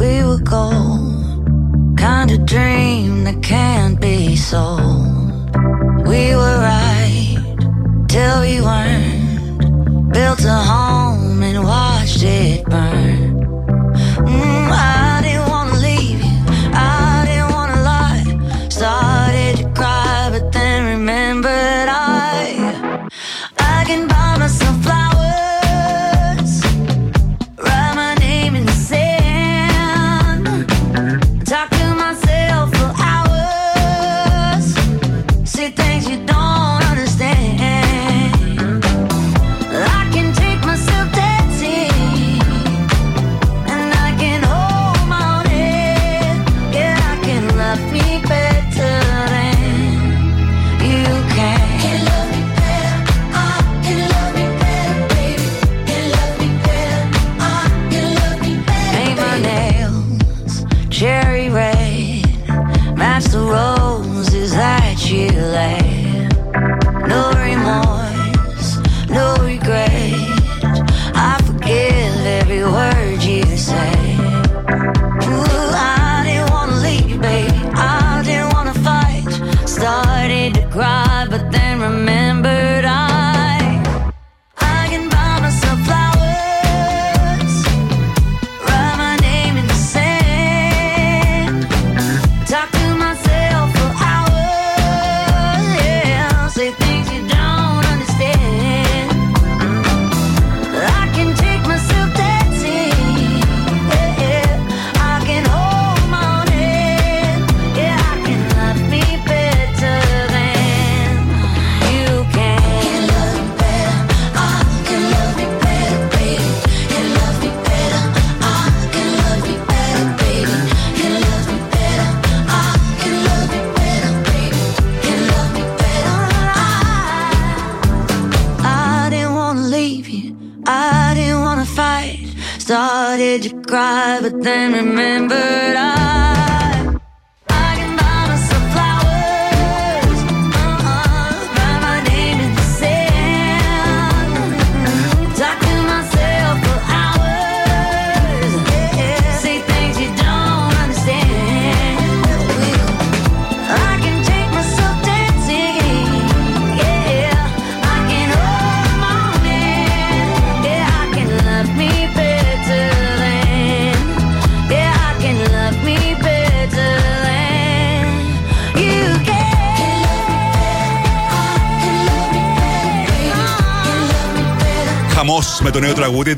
[0.00, 1.12] we were gold.
[2.00, 5.56] Kind of dream that can't be sold.
[6.12, 7.38] We were right
[8.12, 9.13] till we weren't.
[10.14, 13.40] Built a home and watched it burn.
[14.24, 15.03] Mm, I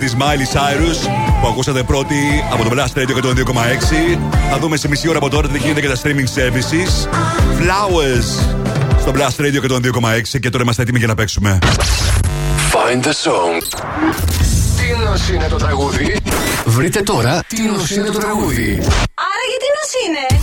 [0.07, 1.09] της Miley Cyrus
[1.41, 2.17] που ακούσατε πρώτη
[2.53, 4.19] από το Blast Radio 102,6.
[4.51, 7.09] Θα δούμε σε μισή ώρα από τώρα τι γίνεται και τα streaming services.
[7.61, 8.57] Flowers
[9.01, 11.59] στο Blast Radio 102,6 και τώρα είμαστε έτοιμοι για να παίξουμε.
[12.73, 13.63] Find the song.
[14.77, 16.17] Τι νος είναι το τραγούδι;
[16.65, 18.79] Βρείτε τώρα τι νος είναι το τραγούδι.
[19.15, 20.43] Άρα γιατί νος είναι;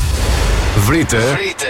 [0.85, 1.17] Βρείτε.
[1.17, 1.67] Βρείτε.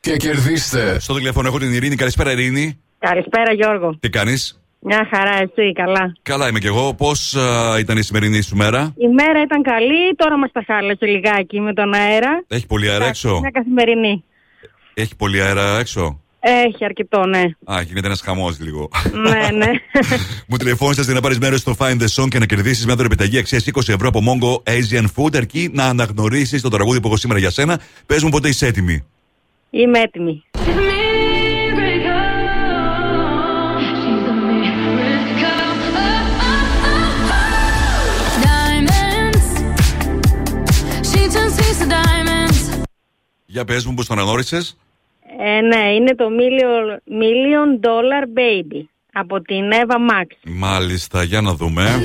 [0.00, 1.00] Και κερδίστε.
[1.00, 1.96] Στο τηλέφωνο έχω την Ειρήνη.
[1.96, 2.78] Καλησπέρα, Ειρήνη.
[2.98, 3.96] Καλησπέρα Γιώργο.
[4.00, 6.12] Τι κάνεις; Μια χαρά εσύ, καλά.
[6.22, 6.94] Καλά είμαι κι εγώ.
[6.94, 7.36] Πώς
[7.78, 11.72] ήταν η σημερινή σου μέρα; Η μέρα ήταν καλή, τώρα μας τα χάλασε λιγάκι με
[11.72, 12.44] τον αέρα.
[12.48, 14.24] Έχει πολύ αέρα έξω; Μια καθημερινή.
[14.94, 17.42] Έχει πολύ αέρα έξω; Έχει αρκετό, ναι.
[17.64, 18.88] Α, γίνεται ένας χαμός λίγο.
[19.12, 19.70] ναι, ναι.
[20.48, 23.38] Μου τηλεφώνησες για να πάρεις μέρος στο Find the Song και να κερδίσεις μια δωρεπιταγή
[23.38, 25.36] αξίας 20 ευρώ από Mongo Asian Food.
[25.36, 27.80] Αρκεί να αναγνωρίσεις το τραγούδι που έχω σήμερα για σένα.
[28.06, 29.04] Πες μου πότε είσαι έτοιμη.
[29.70, 30.42] Είμαι έτοιμη.
[43.50, 44.56] Για πες μου, πώς τον αγνώρισε.
[45.40, 46.24] Ε, ναι, είναι το
[47.08, 50.26] million dollar baby από την Eva Max.
[50.42, 52.04] Μάλιστα, για να δούμε.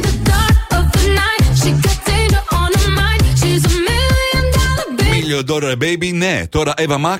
[5.11, 7.19] Million dollar baby, ναι, τώρα Ava Max.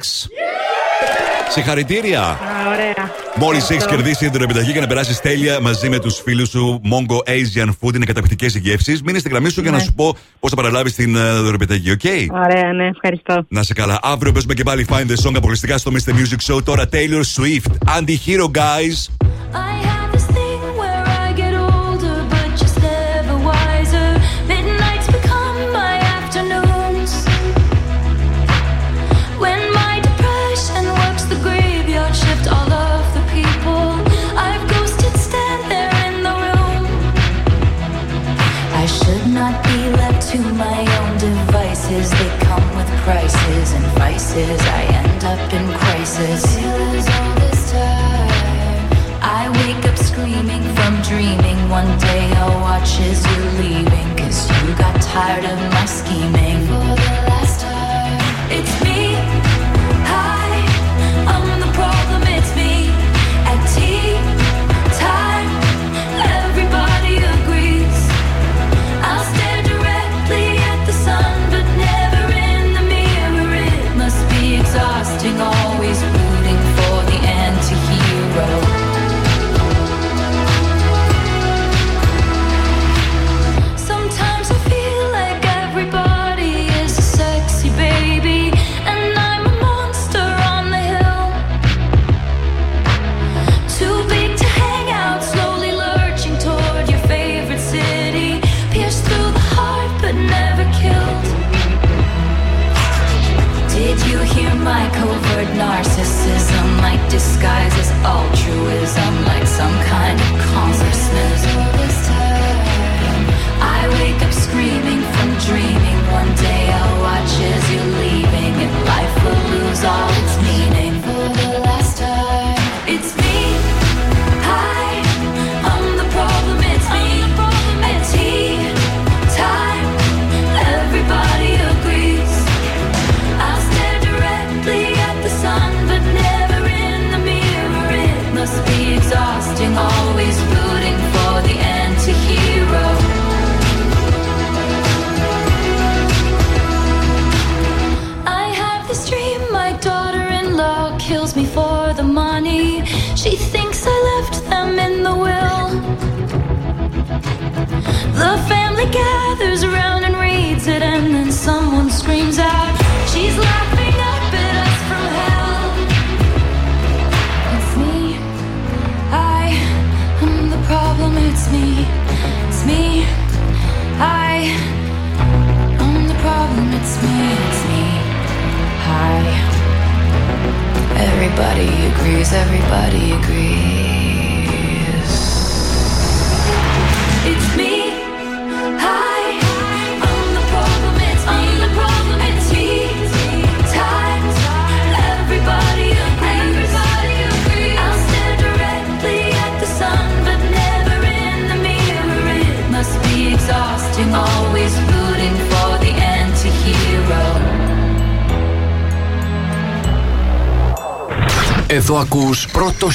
[1.49, 2.39] Συγχαρητήρια.
[2.67, 3.12] Ωραία.
[3.45, 3.95] Μόλις έχεις Ευχαριστώ.
[3.95, 7.95] κερδίσει την δωροεπιταγή για να περάσεις τέλεια μαζί με τους φίλους σου Mongo Asian Food.
[7.95, 9.01] Είναι καταπληκτικές οι γεύσεις.
[9.01, 9.83] Μείνε στην γραμμή σου για να Ναι.
[9.83, 12.01] σου πω πώς θα παραλάβεις την ε, δωρεπιταγή, οκ;
[12.31, 13.45] Ωραία, ναι, ευχαριστώ.
[13.49, 13.99] Να 'σαι καλά.
[14.01, 16.09] Αύριο παίζουμε και πάλι Find the Song αποκλειστικά στο Mr.
[16.11, 16.63] Music Show.
[16.63, 17.97] Τώρα Taylor Swift.
[17.99, 18.97] Anti-hero, guys.
[19.53, 19.92] I
[55.13, 55.62] tired of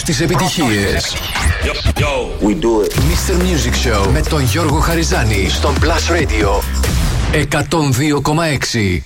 [0.09, 1.17] τις επιτυχίες.
[1.97, 2.55] Yo, we.
[2.55, 3.35] Mr.
[3.43, 6.63] Music Show με τον Γιώργο Χαριζάνη στον Plus Radio
[7.33, 9.03] 102,6.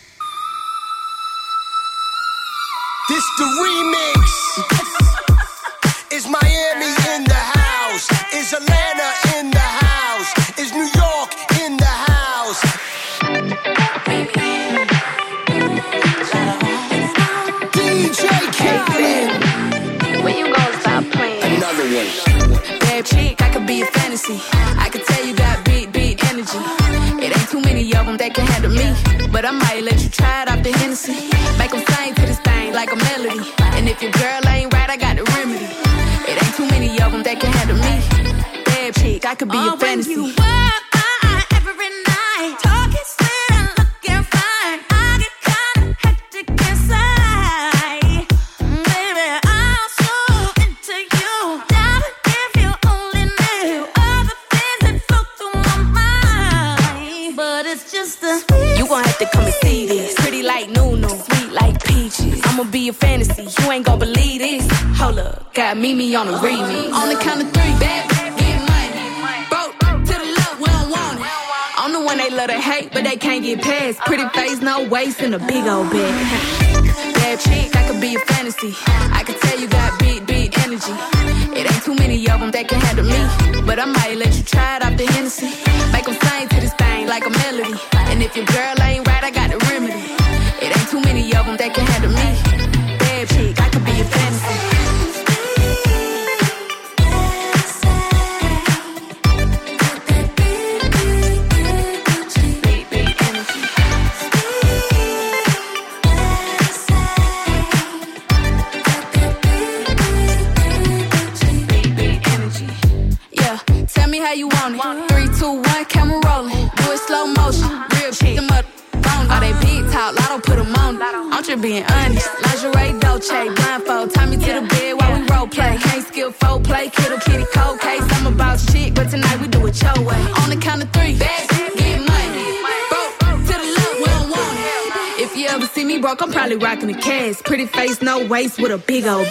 [75.23, 76.62] in a big old bed.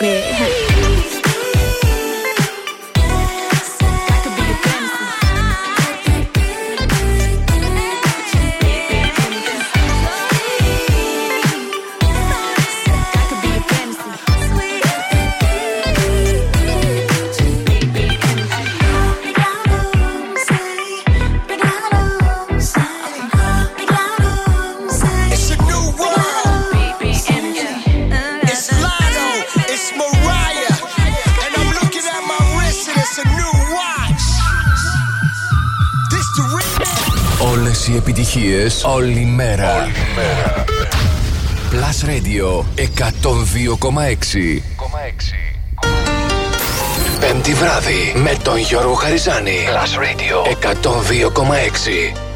[0.02, 0.51] bit.
[47.44, 49.58] Τη βράδυ με τον Γιώργο Χαριζάνη.
[49.68, 50.56] Plus Radio
[52.14, 52.31] 102,6.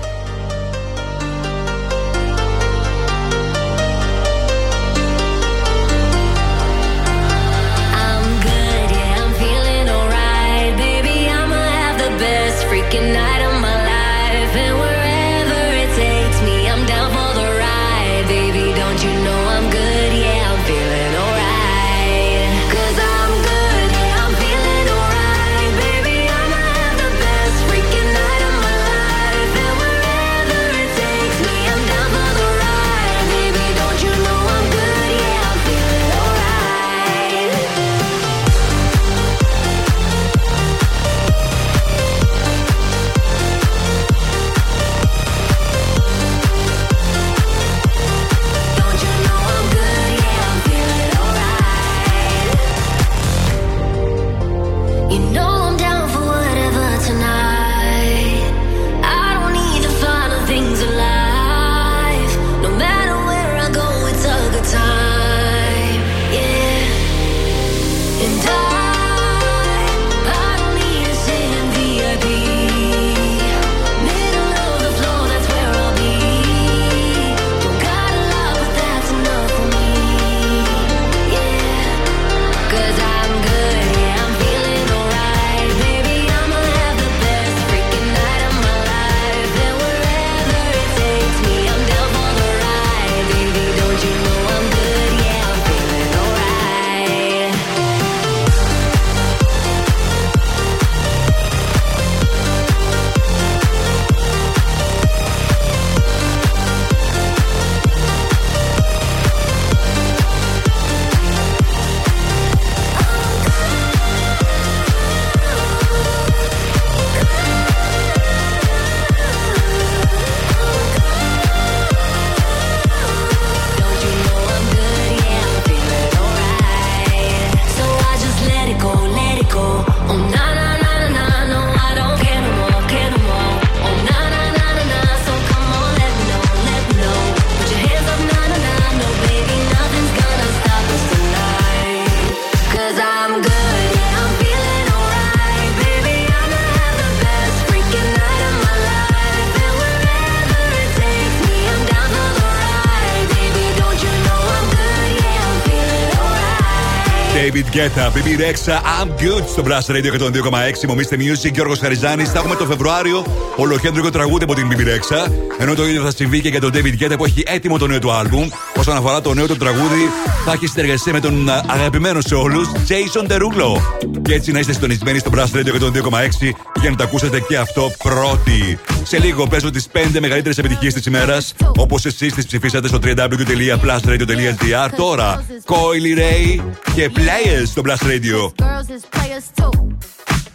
[157.76, 160.88] David Guetta, BB Rexa, I'm good στο Blast Radio 102,6.
[160.88, 162.30] Μομίστε Music, Γιώργος Χαριζάνης.
[162.30, 163.26] Θα έχουμε το Φεβρουάριο
[163.56, 165.32] ολοκέντρικο τραγούδι από την BB Rexa.
[165.58, 168.00] Ενώ το ίδιο θα συμβεί και για τον David Guetta που έχει έτοιμο το νέο
[168.00, 168.48] του άλμπουμ.
[168.78, 170.10] Όσον αφορά το νέο του τραγούδι,
[170.46, 173.82] θα έχει συνεργασία με τον α, αγαπημένο σε όλους, Jason Derulo.
[174.26, 177.92] Και έτσι να είστε συντονισμένοι στο Blast Radio 102,6 για να το ακούσετε και αυτό
[178.04, 178.80] πρώτοι.
[179.04, 181.38] Σε λίγο παίζω τι 5 μεγαλύτερε επιτυχίε τη ημέρα,
[181.78, 184.90] όπω εσεί τι ψηφίσατε στο www.plusradio.gr.
[184.96, 186.60] Τώρα, Coily Ray
[186.96, 188.52] και Players στο Blast Radio.
[188.64, 189.72] Girls is players too.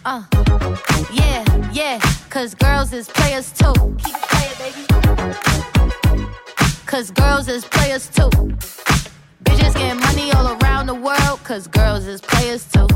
[0.06, 0.22] Uh,
[1.20, 1.40] yeah,
[1.80, 1.96] yeah,
[2.34, 3.74] cause girls is players too.
[4.02, 4.82] Keep it playing, baby.
[6.92, 8.30] Cause girls is players too.
[9.44, 12.88] Bitches getting money all around the world, cause girls is players too.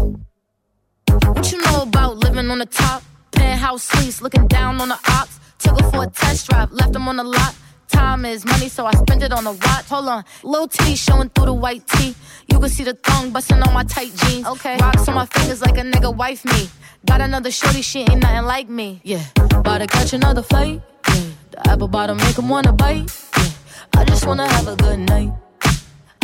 [1.32, 3.02] What you know about living on the top?
[3.32, 5.40] Penthouse suites, looking down on the ops.
[5.58, 7.54] Took her for a test drive, left them on the lot.
[7.88, 9.86] Time is money, so I spend it on a watch.
[9.88, 12.14] Hold on, little titty showing through the white tee.
[12.50, 14.46] You can see the thong busting on my tight jeans.
[14.46, 16.68] Okay, rocks on my fingers like a nigga wife me.
[17.06, 19.00] Got another shorty, she ain't nothing like me.
[19.04, 20.82] Yeah, about to catch another flight.
[21.08, 21.22] Yeah,
[21.52, 23.12] the apple bottom make 'em wanna bite.
[23.36, 25.32] Yeah, I just wanna have a good night.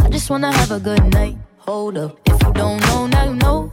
[0.05, 1.37] I just wanna have a good night.
[1.59, 3.73] Hold up, if you don't know, now you know.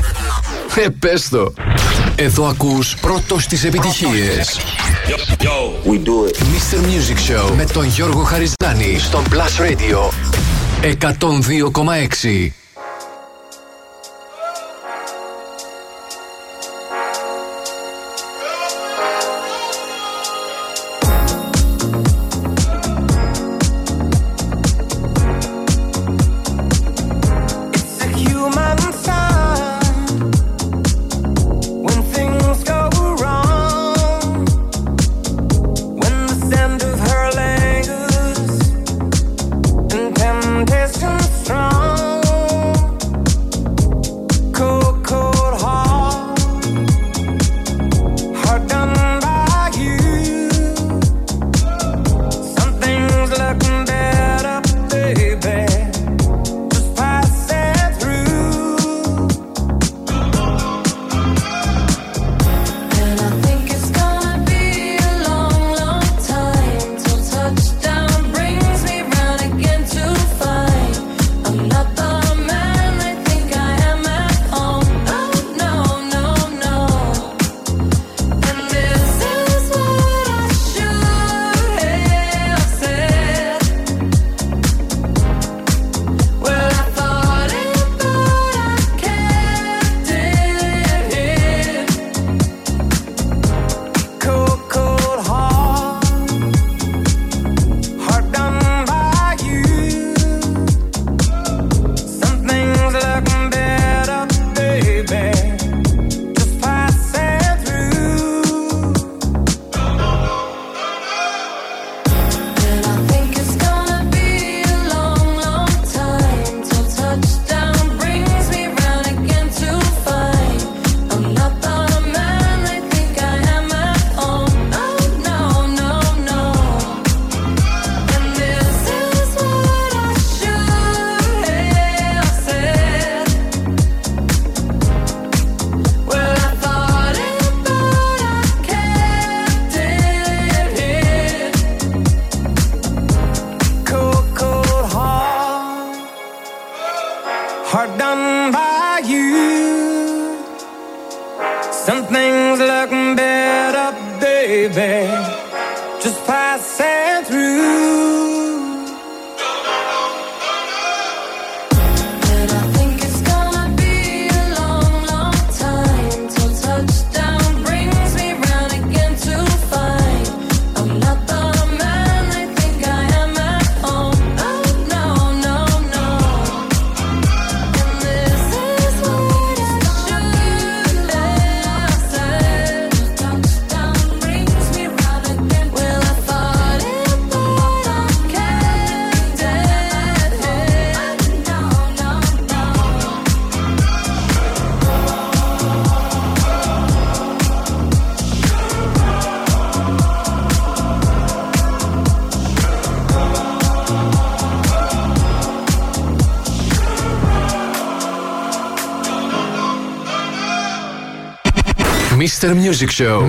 [0.75, 1.53] Ε, πες το.
[2.15, 4.59] Εδώ ακούς πρώτος τις επιτυχίες.
[5.85, 6.37] We do it.
[6.37, 6.77] Mr.
[6.77, 10.09] Music Show με τον Γιώργο Χαριζάνη στον Plus Radio
[10.81, 12.60] 102,6.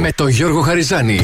[0.00, 1.20] Με τον Γιώργο Χαριζάνη.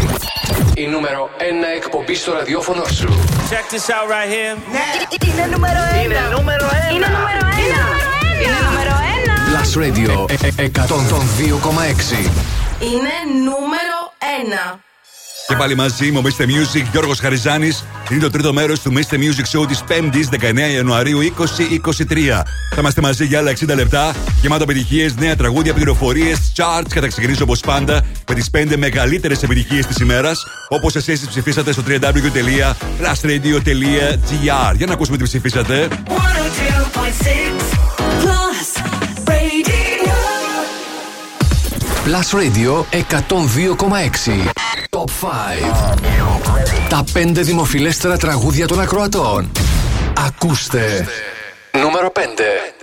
[0.74, 1.42] Η νούμερο 1
[1.76, 3.08] εκπομπή στο ραδιόφωνο σου.
[3.50, 4.56] Check this out right here.
[4.72, 4.86] Ναι.
[5.28, 6.04] Είναι νούμερο 1.
[6.04, 6.94] Είναι νούμερο 1.
[6.94, 8.44] Είναι νούμερο 1.
[8.44, 8.94] Είναι νούμερο
[9.24, 9.48] 1.
[9.50, 10.10] Plus Radio
[10.56, 12.30] 102,6.
[12.80, 13.98] Είναι νούμερο
[14.74, 14.78] 1.
[15.48, 16.42] Και πάλι μαζί μου, Mr.
[16.42, 17.84] Music, Γιώργος Χαριζάνης.
[18.10, 19.14] Είναι το τρίτο μέρος του Mr.
[19.14, 22.42] Music Show της 5η 19 Ιανουαρίου 2023.
[22.80, 24.14] Θα είμαστε μαζί για άλλα 60 λεπτά.
[24.40, 26.86] Γεμάτο επιτυχίες, νέα τραγούδια, πληροφορίες, charts.
[26.92, 30.46] Και θα ξεκινήσω όπως πάντα με τις 5 μεγαλύτερες επιτυχίες της ημέρας.
[30.68, 34.74] Όπως εσείς ψηφίσατε στο www.lastradio.gr.
[34.76, 35.88] Για να ακούσουμε τι ψηφίσατε.
[42.04, 42.96] Plus Radio 102,6
[44.90, 45.08] Top 5
[46.88, 49.50] Τα 5 δημοφιλέστερα τραγούδια των ακροατών
[50.26, 51.06] Ακούστε
[51.74, 52.77] Numero pende.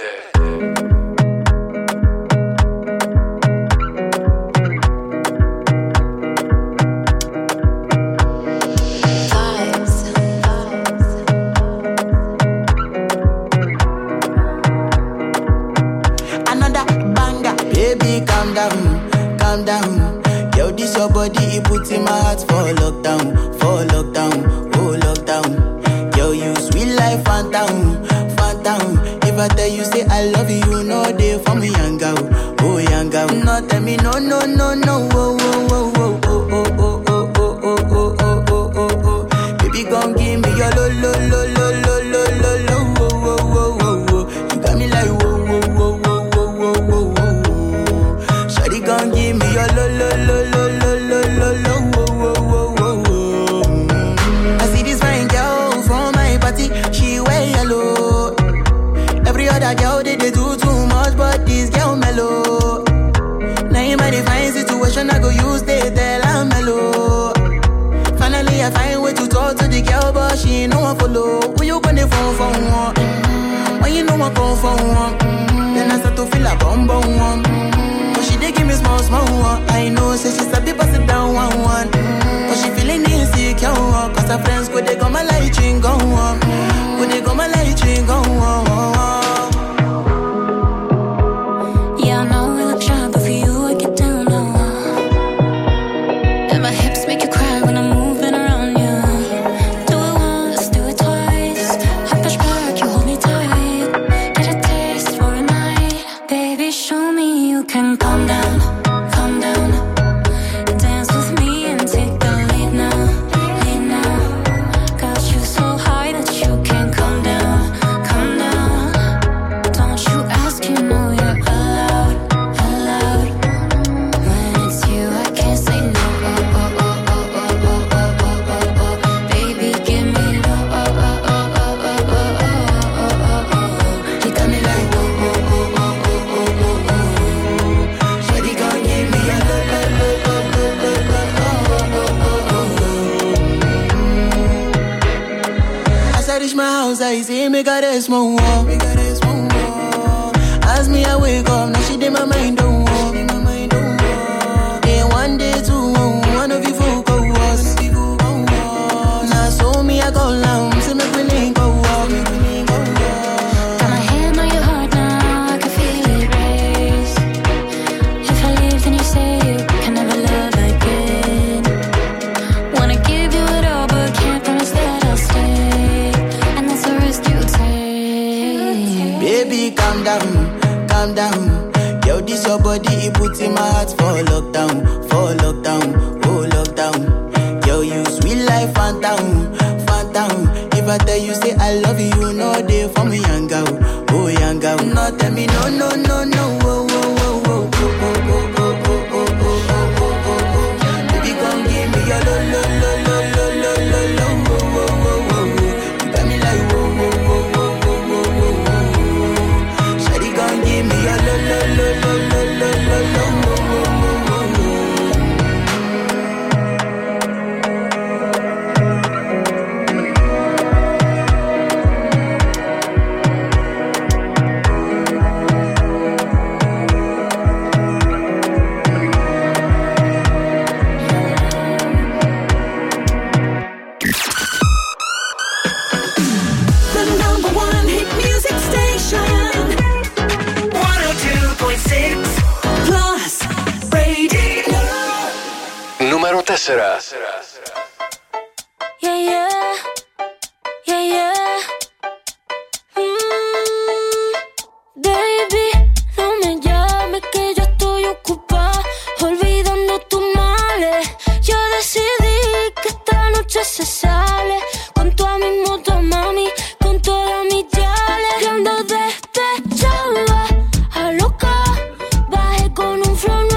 [273.15, 273.54] from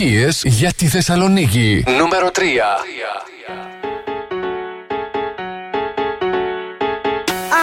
[0.00, 1.84] επιτυχίες για τη Θεσσαλονίκη.
[1.98, 2.40] Νούμερο 3.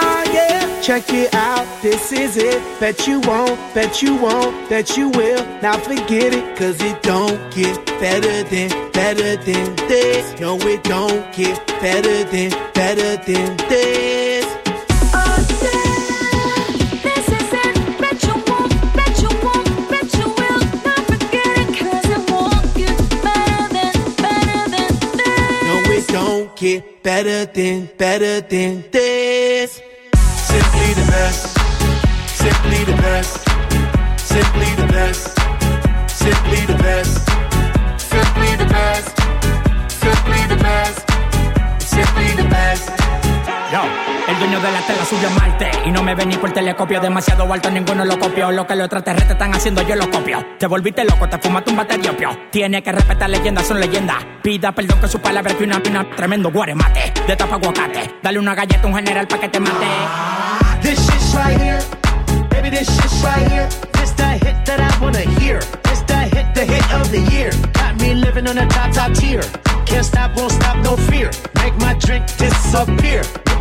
[0.00, 1.66] Ah, yeah, check it out.
[1.82, 2.60] This is it.
[2.80, 5.42] Bet you won't, bet you won't, bet you will.
[5.66, 8.68] Now forget it, cause it don't get better than,
[9.00, 10.24] better than this.
[10.42, 12.50] No, it don't get better than,
[12.80, 13.91] better than this.
[27.02, 28.82] Better than, better than
[44.54, 47.00] el de la tela subió Marte y no me ven ni por telescopio.
[47.00, 48.50] Demasiado alto, ninguno lo copió.
[48.50, 50.44] Lo que los extraterrestres están haciendo, yo lo copio.
[50.58, 52.30] Te volviste loco, te fumaste un bate diopio.
[52.50, 54.16] Tiene que respetar leyendas, son leyendas.
[54.42, 56.08] Pida perdón que su palabra que una pina.
[56.16, 58.16] Tremendo guaremate, de tapa aguacate.
[58.22, 59.86] Dale una galleta a un general pa' que te mate.
[60.82, 61.78] This shit's right here.
[62.50, 63.68] Baby, this shit's right here.
[63.92, 65.60] This the hit that I wanna hear.
[65.84, 67.50] This the hit, the hit of the year.
[67.72, 69.42] Got me living on a top, top tier.
[69.86, 71.30] Can't stop, won't stop, no fear.
[71.54, 73.22] Make my drink disappear.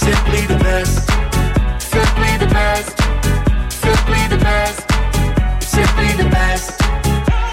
[0.00, 0.96] Simply the best.
[1.78, 2.96] Simply the best.
[3.84, 4.80] Simply the best.
[5.62, 6.72] Simply the best.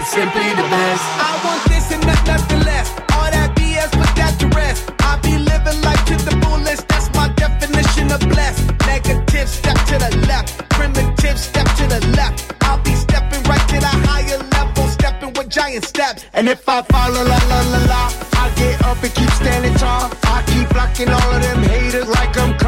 [0.08, 1.04] Simply the best.
[1.20, 2.88] I want this and not nothing less.
[3.12, 4.90] All that BS, but that to rest.
[5.00, 6.88] I be living life to the fullest.
[6.88, 8.64] That's my definition of blessed.
[8.86, 10.56] Negative step to the left.
[10.70, 12.50] Primitive step to the left.
[12.62, 14.88] I'll be stepping right to the higher level.
[14.88, 16.24] Stepping with giant steps.
[16.32, 18.28] And if I fall, la la la la la.
[18.40, 20.10] I get up and keep standing tall.
[20.24, 22.08] I keep blocking all of them haters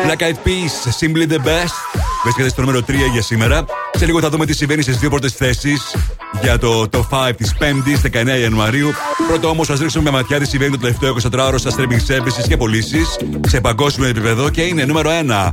[0.08, 1.76] Black Eyed Peas, Simply the Best.
[2.24, 3.66] Βρίσκεται στο νούμερο 3 για σήμερα.
[3.98, 5.96] Σε λίγο θα δούμε τι συμβαίνει στις δύο πρώτες θέσεις
[6.42, 8.92] για το top 5 της 5η 19 Ιανουαρίου.
[9.28, 12.58] Πρώτο όμως, ας ρίξουμε μια ματιά τι συμβαίνει το τελευταίο 24ωρο στα streaming services και
[12.58, 13.18] πωλήσεις
[13.48, 15.52] σε παγκόσμιο επίπεδο και είναι νούμερο 1.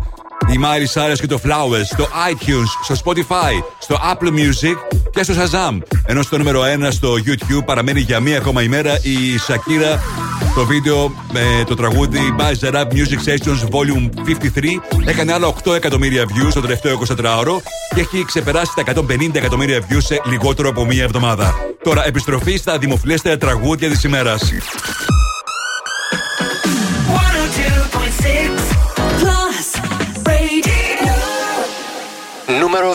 [0.53, 4.77] Η Miley Cyrus και το Flowers στο iTunes, στο Spotify, στο Apple Music
[5.15, 5.79] και στο Shazam.
[6.07, 9.17] Ενώ στο νούμερο 1 στο YouTube παραμένει για μία ακόμα ημέρα η
[9.47, 9.99] Shakira
[10.55, 14.11] το βίντεο με το τραγούδι Buzz Rap Music Sessions Volume
[14.99, 17.57] 53 έκανε άλλα 8 εκατομμύρια views το τελευταίο 24ωρο
[17.95, 21.55] και έχει ξεπεράσει τα 150 εκατομμύρια views σε λιγότερο από μία εβδομάδα.
[21.83, 24.43] Τώρα επιστροφή στα δημοφιλέστερα τραγούδια της ημέρας.
[24.43, 24.53] 102.6
[29.21, 29.81] Plus
[30.27, 30.85] Radio.
[32.61, 32.95] Νούμερο 2.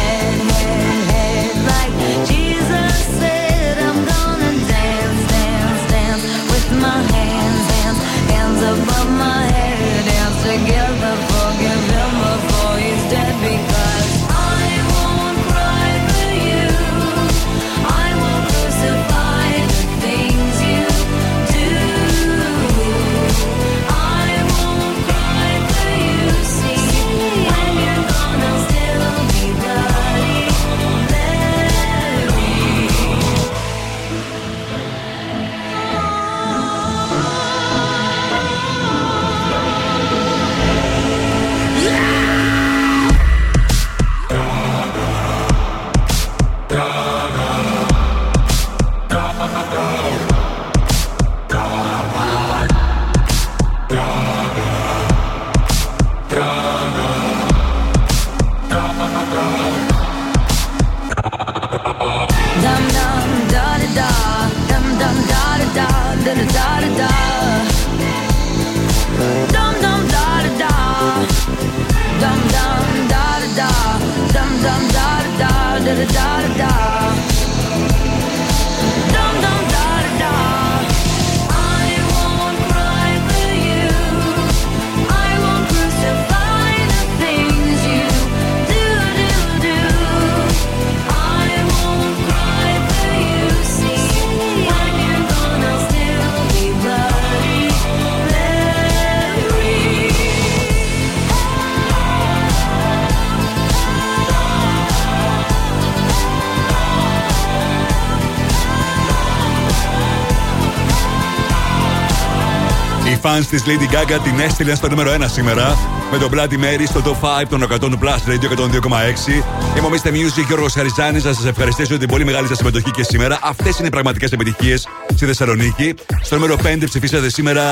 [113.31, 115.77] fans της Lady Gaga την έστειλαν στο νούμερο 1 σήμερα
[116.11, 119.31] με τον Bloody Mary στο top 5 των 100 του Plus Radio 102,6.
[119.77, 120.07] Είμαι ο Mr.
[120.07, 121.23] Music Γιώργος Χαριζάνης.
[121.23, 123.39] Να σας ευχαριστήσω για την πολύ μεγάλη σας συμμετοχή και σήμερα.
[123.43, 125.93] Αυτές είναι οι πραγματικές επιτυχίες στη Θεσσαλονίκη.
[126.21, 127.63] Στο νούμερο 5 ψηφίσατε σήμερα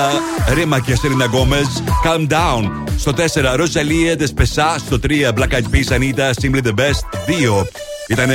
[0.54, 1.62] Rema και Selena Gomez.
[2.06, 2.72] Calm down.
[2.98, 4.76] Στο 4 Rosalía Despechá.
[4.86, 7.02] Στο 3 Black Eyed Peas Anita Simply the Best.
[7.28, 7.66] 2
[8.10, 8.30] ήταν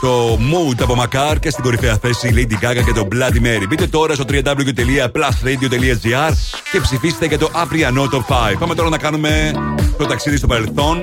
[0.00, 3.64] το Mood από Μακάρ και στην κορυφαία θέση η Lady Gaga και το Bloody Mary.
[3.68, 6.32] Μπείτε τώρα στο www.plusradio.gr
[6.72, 8.56] και ψηφίστε για το αυριανό top 5.
[8.58, 9.52] Πάμε τώρα να κάνουμε
[9.98, 11.00] το ταξίδι στο παρελθόν.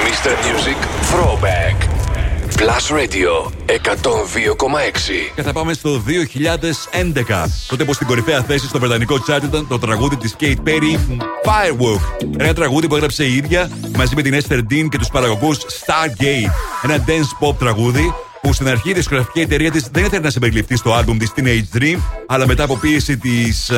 [0.00, 0.28] Mr.
[0.28, 0.78] Music
[1.12, 1.89] Throwback.
[2.60, 3.74] Plus Radio 102,6.
[5.34, 7.48] Και θα πάμε στο 2011.
[7.68, 10.98] Τότε που στην κορυφαία θέση στο βρετανικό chat ήταν το τραγούδι της Kate Perry
[11.44, 12.26] Firework.
[12.36, 16.50] Ένα τραγούδι που έγραψε η ίδια μαζί με την Esther Dean και τους παραγωγούς Stargate.
[16.82, 20.76] Ένα dance pop τραγούδι που στην αρχή η δισκογραφική εταιρεία της δεν ήθελε να συμπεριληφθεί
[20.76, 23.70] στο άλμπουμ της Teenage Dream, αλλά μετά από πίεση της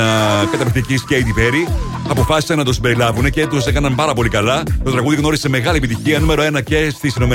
[0.50, 1.72] καταπληκτικής Katy Perry,
[2.08, 4.62] αποφάσισαν να το συμπεριλάβουν και τους έκαναν πάρα πολύ καλά.
[4.84, 7.26] Το τραγούδι γνώρισε μεγάλη επιτυχία, νούμερο 1 και στις ΗΠΑ,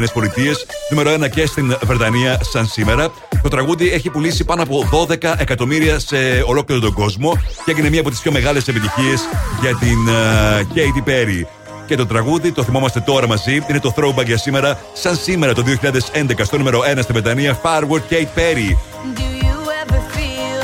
[0.90, 3.12] νούμερο 1 και στην Βρετανία σαν σήμερα.
[3.42, 8.00] Το τραγούδι έχει πουλήσει πάνω από 12 εκατομμύρια σε ολόκληρο τον κόσμο και έγινε μία
[8.00, 9.22] από τις πιο μεγάλες επιτυχίες
[9.62, 11.57] για την α, Katy Perry.
[11.88, 13.64] Και το τραγούδι το θυμόμαστε τώρα μαζί.
[13.68, 15.64] Είναι το throwback για σήμερα, σαν σήμερα το
[16.14, 17.60] 2011 στο νούμερο 1 στην Βρετανία.
[17.64, 18.70] Firework Kate Perry.
[19.20, 20.62] Do you ever feel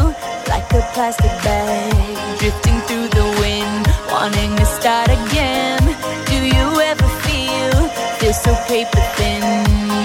[0.52, 3.84] like a plastic bag drifting through the wind,
[4.14, 5.84] wanting to start again?
[6.32, 7.74] Do you ever feel
[8.22, 9.64] this so paper thin?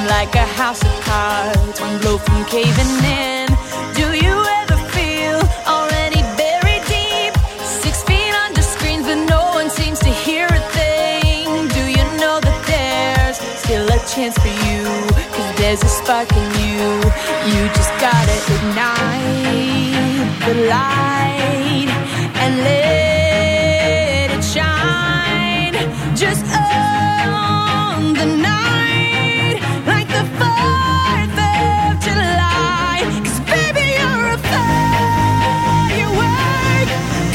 [0.08, 3.47] like a house of cards, one blow from caving in.
[15.68, 16.88] There's a spark in you.
[17.52, 19.92] You just gotta ignite
[20.46, 21.90] the light
[22.42, 25.76] and let it shine.
[26.16, 32.96] Just on the night, like the 4th of July.
[33.22, 36.08] 'Cause baby, you're a firework.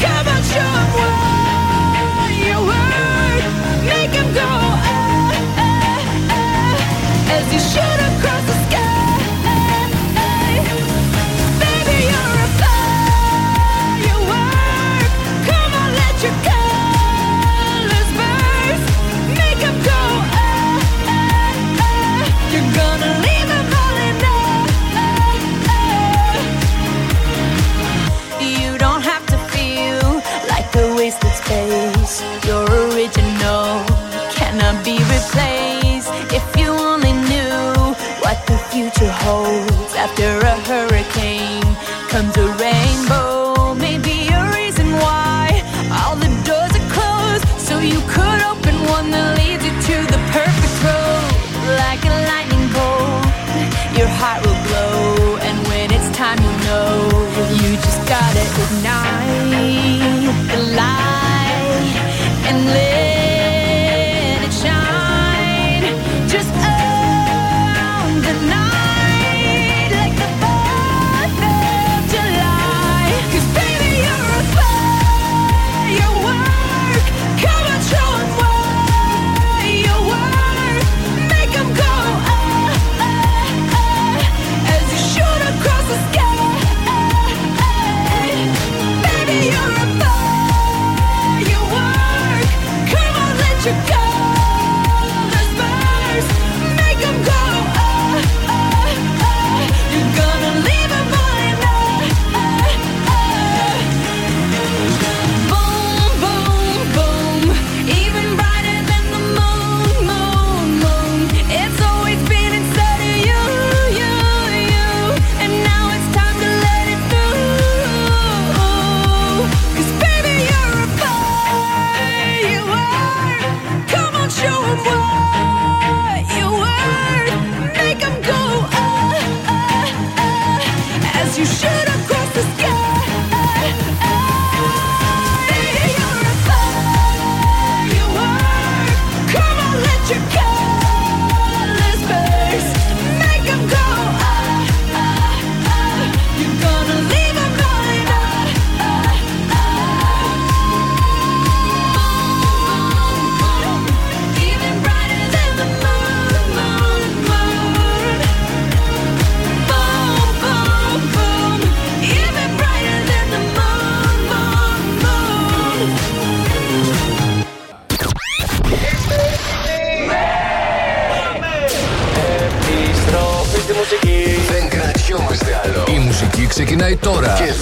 [0.02, 3.44] Come on, show what you work.
[3.90, 4.50] Make go,
[4.90, 8.13] ah, ah, ah, as you shoot across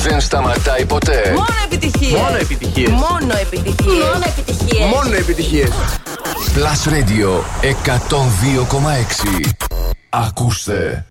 [0.04, 1.34] δεν σταματάει ποτέ.
[1.36, 2.22] Μόνο επιτυχίες.
[2.22, 2.90] Μόνο επιτυχίες.
[2.90, 4.04] Μόνο επιτυχίες.
[4.04, 4.90] Μόνο επιτυχίες.
[4.94, 5.70] Μόνο επιτυχίες.
[6.56, 7.30] Plus Radio
[7.62, 9.52] 102,6.
[10.10, 11.06] Ακούστε.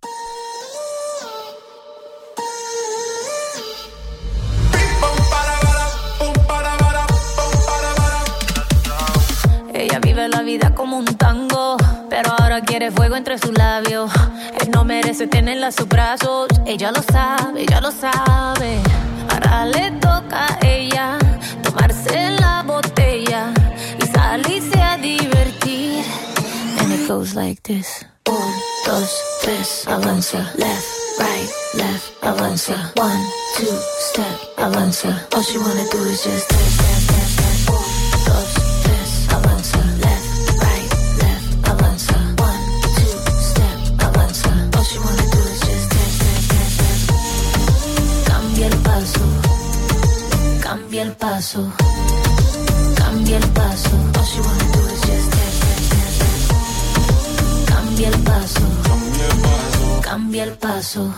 [9.74, 11.76] Ella vive la vida como un tango,
[12.10, 14.10] pero ahora quiere fuego entre sus labios.
[15.11, 18.81] Merece tenerla a sus brazos, ella lo sabe, ella lo sabe.
[19.29, 21.19] Ahora le toca a ella
[21.61, 23.51] tomarse la botella
[24.01, 26.05] y salirse a divertir.
[26.79, 28.05] And it goes like this.
[28.29, 28.53] Un,
[28.85, 29.11] dos,
[29.41, 30.49] tres, avanza.
[30.55, 30.87] Left,
[31.19, 32.93] right, left, avanza.
[32.95, 33.21] One,
[33.57, 33.77] two,
[34.13, 35.27] step, avanza.
[35.35, 37.50] All she wanna do is just dance, dance, dance,
[52.95, 53.89] cambia el paso.
[54.17, 55.59] All she wanna do is just dance,
[55.91, 56.17] dance.
[57.65, 58.61] Cambia el paso,
[60.01, 61.13] cambia el paso,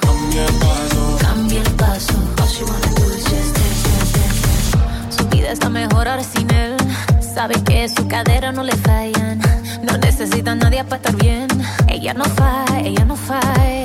[1.19, 2.14] cambia el paso.
[2.41, 5.18] All she wanna do is just dance, dance, dance, dance.
[5.18, 6.77] Su vida está mejor ahora sin él.
[7.22, 9.39] Sabe que su cadera no le fallan.
[9.84, 11.47] No necesita nadie para estar bien.
[11.88, 13.82] Ella no falla, ella no falla.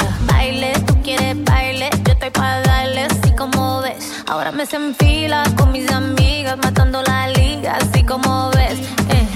[4.29, 8.79] Ahora me se enfila con mis amigas, matando la liga, así como ves.
[9.09, 9.27] Eh.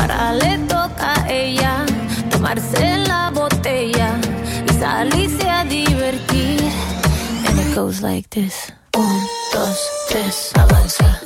[0.00, 1.86] Ahora le toca a ella
[2.28, 4.18] tomarse la botella
[4.68, 6.60] y salirse a divertir.
[7.46, 8.72] And it goes like this.
[8.96, 9.20] Un,
[9.52, 9.78] dos,
[10.08, 11.20] tres, avanza.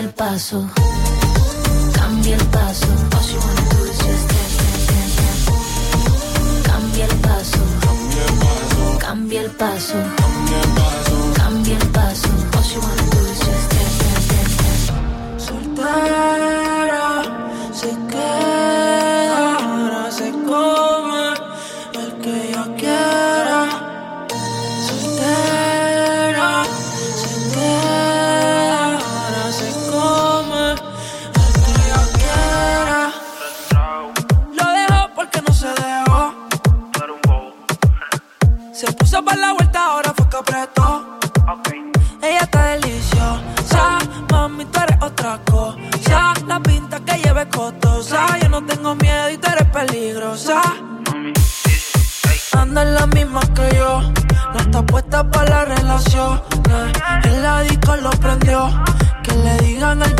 [0.00, 0.68] Cambia el paso,
[1.92, 2.86] cambia el paso.
[6.62, 7.58] Cambia el paso,
[8.98, 9.94] cambia el paso,
[11.34, 12.28] cambia el paso.
[12.56, 15.44] All she wanna do is just dance, dance, dance, dance.
[15.44, 16.59] Soltera,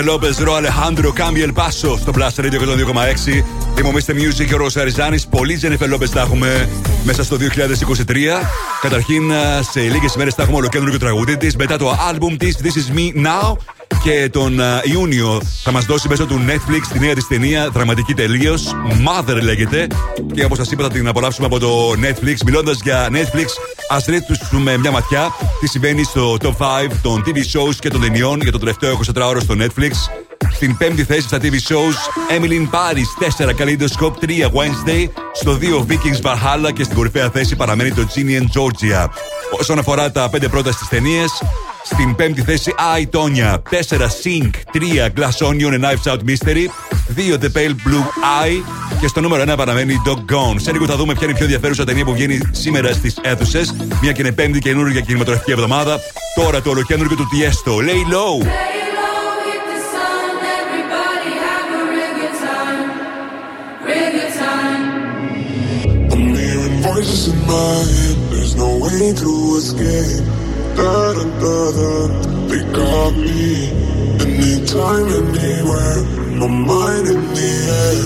[0.00, 3.44] Τζένιφερ Λόπε, Ρο Αλεχάνδρο, Κάμπι El Paso στο Blast Radio 102,6.
[3.78, 4.10] Είμαι ο Mr.
[4.10, 5.20] Music και ο Ρο Αριζάνη.
[5.30, 6.68] Πολλοί Τζένιφερ Λόπε θα έχουμε
[7.04, 8.42] μέσα στο 2023.
[8.80, 9.32] Καταρχήν,
[9.70, 11.56] σε λίγες ημέρες θα έχουμε ολοκέντρο τραγούδι της.
[11.56, 13.56] Μετά το album της This Is Me Now.
[14.02, 18.14] Και τον α, Ιούνιο θα μας δώσει μέσω του Netflix τη νέα της ταινία, δραματική
[18.14, 18.74] τελείως.
[18.88, 19.86] Mother λέγεται.
[20.34, 22.36] Και όπως σας είπα, θα την απολαύσουμε από το Netflix.
[22.44, 23.46] Μιλώντας για Netflix,
[23.90, 28.40] α ρίξουμε μια ματιά τι συμβαίνει στο top 5 των TV shows και των ταινιών
[28.40, 29.90] για το τελευταίο 24ωρο στο Netflix.
[30.52, 31.96] Στην πέμπτη θέση στα TV shows,
[32.36, 35.08] Emily in Paris 4, Kaleidoscope 3, Wednesday.
[35.32, 39.06] Στο 2, Vikings Valhalla και στην κορυφαία θέση παραμένει το Ginny and Georgia.
[39.60, 41.42] Όσον αφορά τα πέντε πρώτα στις ταινίες,
[41.84, 43.58] στην πέμπτη θέση I, Tonya.
[43.98, 44.50] 4, Sync.
[44.72, 46.66] 3, Glass Onion and Knives Out Mystery.
[47.16, 48.04] 2, The Pale Blue
[48.42, 48.62] Eye.
[49.00, 50.56] Και στο νούμερο 1 παραμένει Dog Gone.
[50.56, 53.74] Σε λίγο θα δούμε ποια είναι η πιο ενδιαφέρουσα ταινία που βγαίνει σήμερα στις αίθουσες.
[54.02, 55.98] Μια και είναι πέμπτη καινούργια κινηματογραφική εβδομάδα.
[56.34, 57.72] Τώρα το ολοκέντρο του Tiesto.
[57.88, 58.46] Lay low.
[66.12, 68.16] I'm hearing voices in my head.
[68.30, 70.24] There's no way to escape.
[70.78, 71.92] Da da da da.
[72.48, 73.44] They got me.
[74.24, 76.29] Anytime, anywhere.
[76.40, 77.50] My mind in the
[77.84, 78.00] air.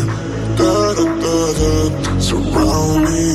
[0.58, 1.70] Da da da da.
[2.18, 3.26] Surround me.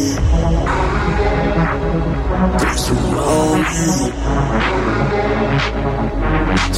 [2.60, 3.86] They surround me.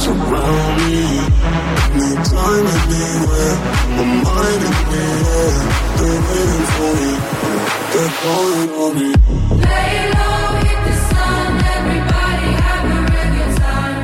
[0.02, 1.02] Surround me.
[1.98, 3.54] Anytime, anywhere.
[3.96, 5.02] My mind in the
[5.42, 5.54] air.
[5.98, 7.10] They're waiting for me.
[7.92, 9.10] They're calling on me.
[9.66, 13.98] Lay low, hit the sun, everybody have a good time,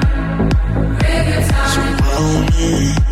[0.98, 1.72] good time.
[1.72, 3.08] Surround me.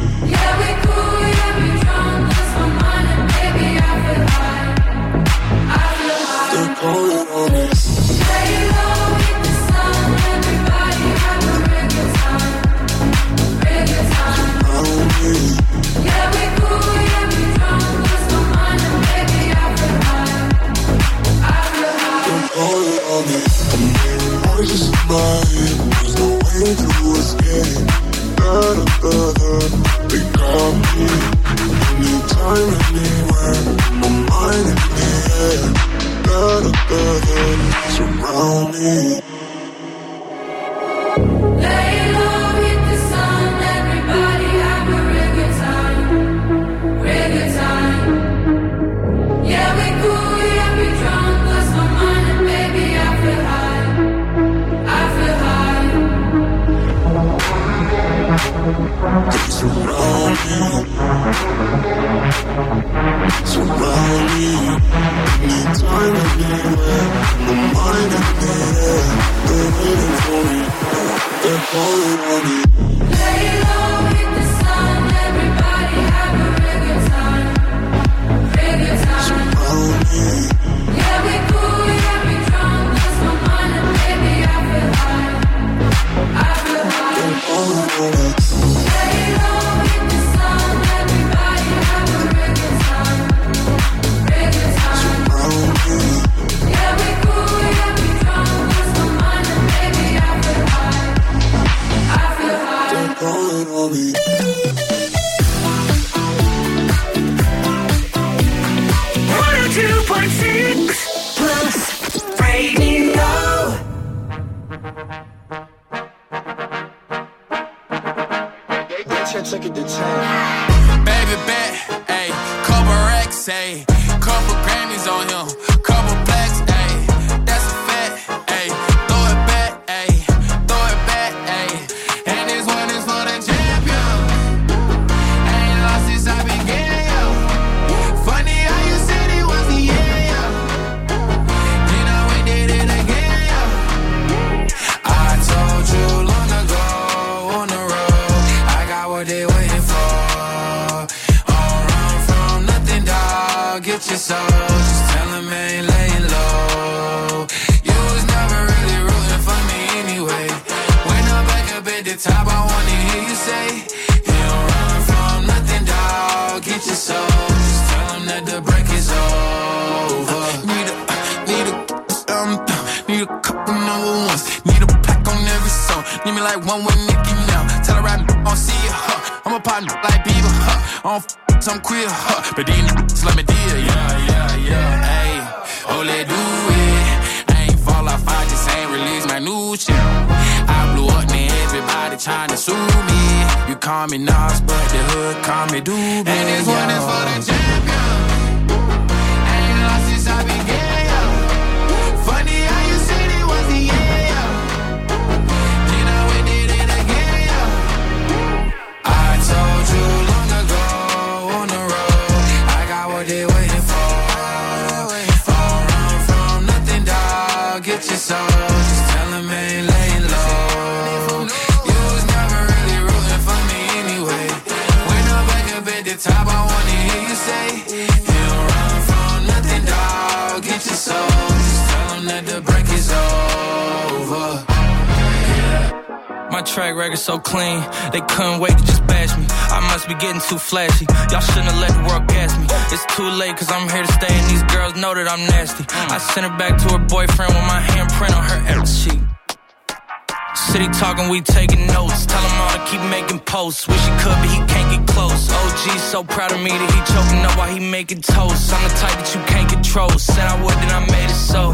[257.96, 258.74] making toast.
[258.74, 260.10] I'm the type that you can't control.
[260.18, 261.72] Said I would, then I made it so.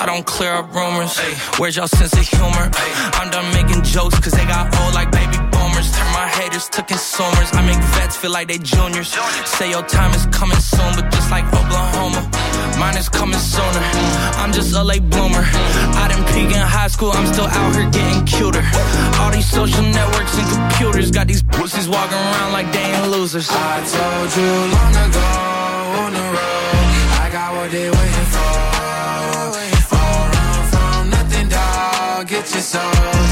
[0.00, 1.12] I don't clear up rumors.
[1.20, 2.64] Ay, where's y'all sense of humor?
[3.20, 5.92] I'm done making jokes, cause they got old like baby boomers.
[5.92, 7.52] Turn my haters to consumers.
[7.52, 9.12] I make vets feel like they juniors.
[9.44, 12.24] Say your time is coming soon, but just like Oklahoma,
[12.80, 13.84] mine is coming sooner.
[14.40, 15.44] I'm just a late bloomer.
[16.00, 18.64] I didn't peak in high school, I'm still out here getting cuter.
[19.20, 23.46] All these social networks and computers got these pussies walking around like they ain't losers.
[23.52, 25.49] I told you long ago
[27.60, 28.52] what they waiting for.
[29.96, 32.26] All run from nothing, dog.
[32.26, 33.29] Get your soul.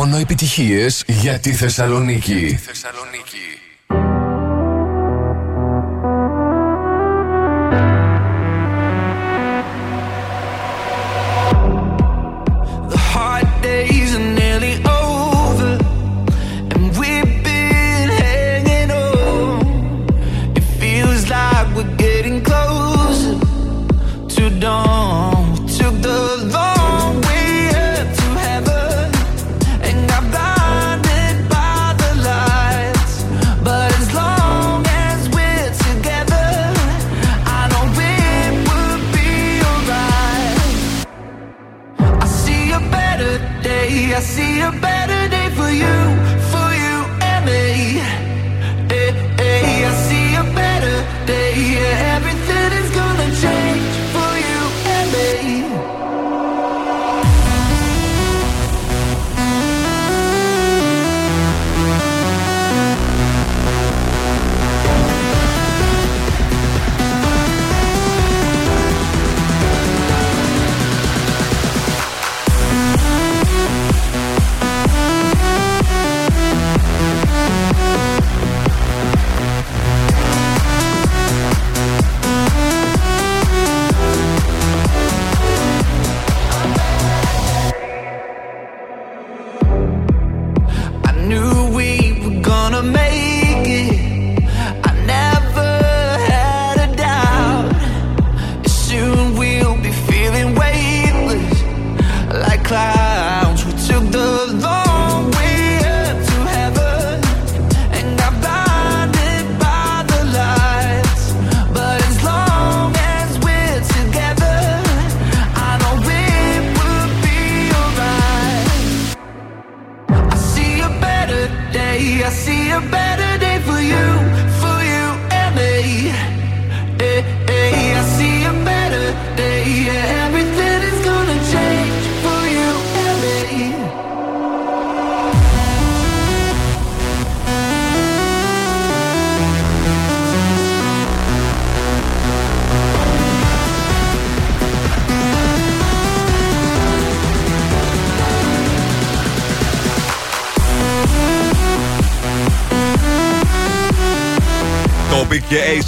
[0.00, 2.58] Μόνο επιτυχίες για τη Θεσσαλονίκη.
[2.66, 2.70] The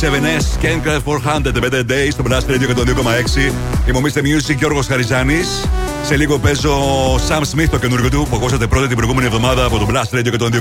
[0.03, 2.75] 7S Ken 400 Better Days στο Blast Radio 102,6.
[2.75, 3.53] το 2,6.
[3.89, 4.19] Είμαι ο Mr.
[4.19, 5.69] Music Γιώργος Χαριζάνης.
[6.05, 6.75] Σε λίγο παίζω
[7.15, 10.33] Sam Smith το καινούργιο του που ακούσατε πρώτα την προηγούμενη εβδομάδα από το Blast Radio
[10.33, 10.51] 102,6.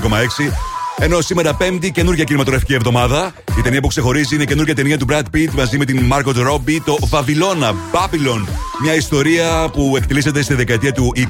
[0.98, 3.32] Ενώ σήμερα Πέμπτη, καινούργια κινηματογραφική εβδομάδα.
[3.58, 6.50] Η ταινία που ξεχωρίζει είναι η καινούργια ταινία του Brad Pitt μαζί με την Margot
[6.50, 8.48] Robbie, το Βαβυλώνα, Babylon.
[8.82, 11.20] Μια ιστορία που εκτελήσεται στη δεκαετία του 20,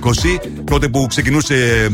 [0.64, 1.88] τότε που ξεκινούσε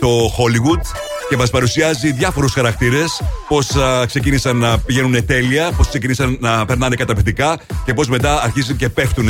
[0.00, 0.80] το Hollywood
[1.28, 3.22] και μας παρουσιάζει διάφορους χαρακτήρες
[3.54, 3.70] Πώς
[4.06, 9.28] ξεκίνησαν να πηγαίνουν τέλεια, πώς ξεκίνησαν να περνάνε καταπληκτικά και πώς μετά αρχίζουν και πέφτουν.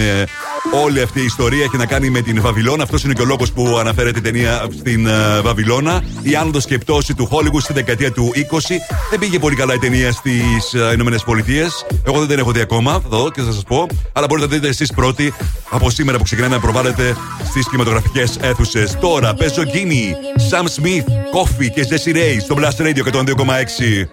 [0.85, 2.83] Όλη αυτή η ιστορία έχει να κάνει με την Βαβυλώνα.
[2.83, 6.03] Αυτός είναι και ο λόγος που αναφέρεται η ταινία στην ε, Βαβυλώνα.
[6.23, 8.59] Η άνοδος και πτώση του Hollywood στη δεκαετία του 20.
[9.11, 11.87] Δεν πήγε πολύ καλά η ταινία στις Ηνωμένες Πολιτείες.
[12.07, 13.87] Εγώ δεν την έχω δει ακόμα, θα δω και θα σας πω.
[14.13, 15.35] Αλλά μπορείτε να δείτε εσείς πρώτοι
[15.71, 17.17] από σήμερα που ξεκινάει να προβάλλετε
[17.55, 18.99] στις κινηματογραφικές αίθουσες.
[19.01, 20.15] Τώρα παίζω Γκίνι,
[20.51, 24.09] Sam Smith, Coffee και Jesse Ray στο Blast Radio 102,6.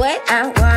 [0.00, 0.69] What I want.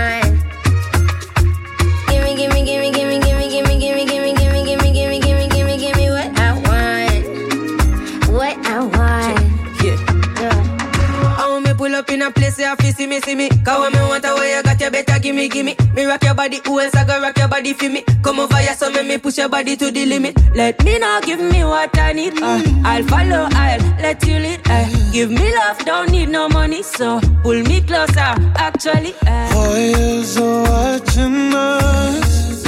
[12.24, 13.50] a place you have see me, see me.
[13.50, 15.76] Cause when me want a way, you got you better give me, give me.
[15.94, 18.04] Me rock your body, who else I go rock your body for me?
[18.24, 20.38] Come over here, so make me push your body to the limit.
[20.56, 22.42] Let me know, give me what I need.
[22.42, 24.62] Uh, I'll follow, I'll let you lead.
[24.66, 29.14] Uh, give me love, don't need no money, so pull me closer, actually.
[29.26, 29.50] Uh.
[29.54, 32.64] Voyeurs are watching us,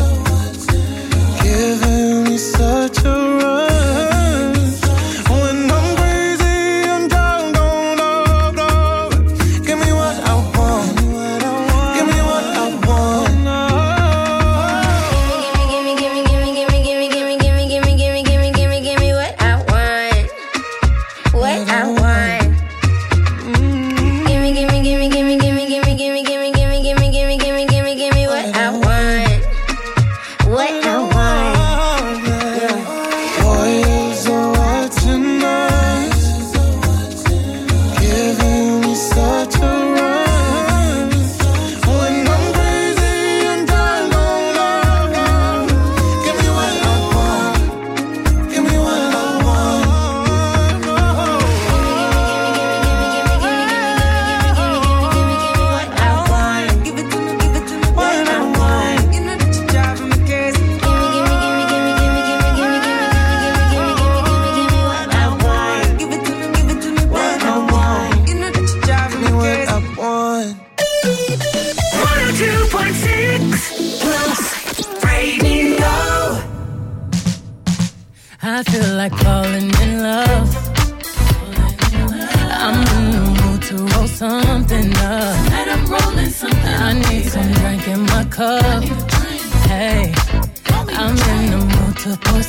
[1.41, 4.04] giving me such a rush.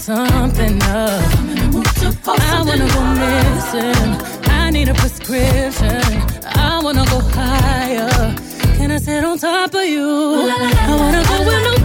[0.06, 1.20] something up.
[2.28, 4.10] I wanna go missing.
[4.44, 6.00] I need a prescription.
[6.44, 8.08] I wanna go higher.
[8.76, 10.06] Can I sit on top of you?
[10.06, 11.75] I wanna go where no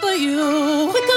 [0.00, 1.15] for you.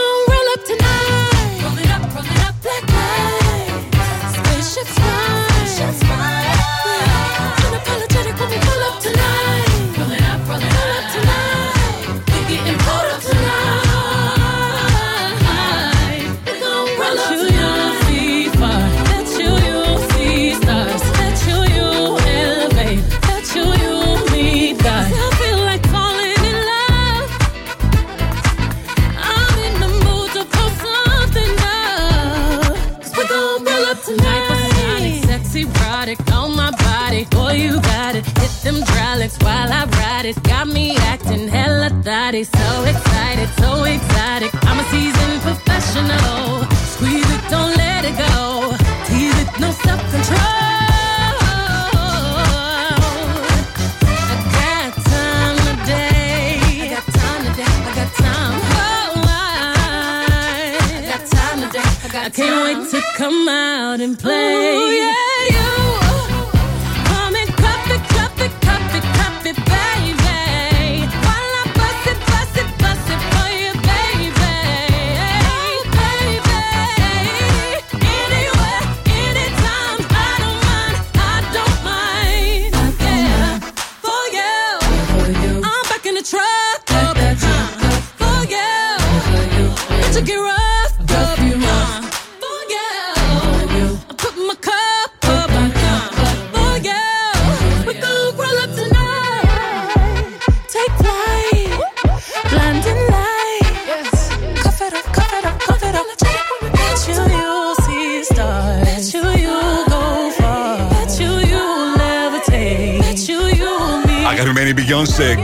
[64.01, 64.78] and play.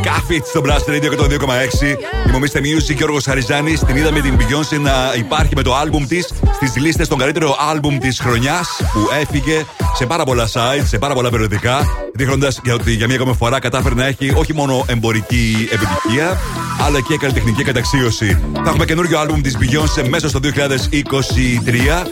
[0.02, 1.98] Κάφιτ στο Blast Radio 102,6.
[2.28, 2.58] Η Mr.
[2.58, 3.80] Music Γιώργος Χαριζάνης.
[3.80, 7.98] Την είδαμε την Beyoncé να υπάρχει με το album της στις λίστες των καλύτερο album
[8.00, 11.88] της χρονιάς που έφυγε σε πάρα πολλά sites, σε πάρα πολλά περιοδικά.
[12.14, 16.38] Δείχνοντας ότι για μία ακόμη φορά κατάφερε να έχει όχι μόνο εμπορική επιτυχία,
[16.86, 18.40] αλλά και καλλιτεχνική καταξίωση.
[18.54, 22.06] Θα έχουμε καινούριο album της Beyoncé μέσα στο 2023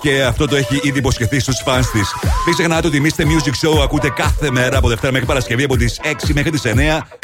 [0.00, 2.14] και αυτό το έχει ήδη υποσχεθεί στους φαν της.
[2.46, 3.22] Μην ξεχνάτε ότι Mr.
[3.22, 6.68] Music Show ακούτε κάθε μέρα από Δευτέρα μέχρι Παρασκευή από τις 6 μέχρι τις 9.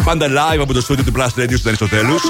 [0.04, 2.22] Πάντα live από το στούντιο του Plus Radio στο Αριστοτέλους.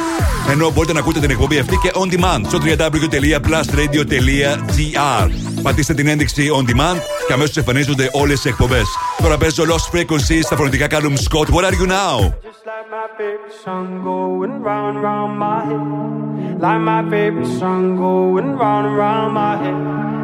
[0.50, 5.30] Ενώ μπορείτε να ακούτε την εκπομπή αυτή και on demand στο www.plusradio.gr.
[5.62, 8.86] Πατήστε την ένδειξη on demand και αμέσως εμφανίζονται όλες οι εκπομπές.
[9.22, 11.48] Τώρα παίζω Lost Frequencies στα φωνητικά Callum Scott.
[11.54, 12.32] What are you now?
[12.66, 16.60] like my favorite song going round and round my head.
[16.60, 20.23] Like my favorite song going round and round my head.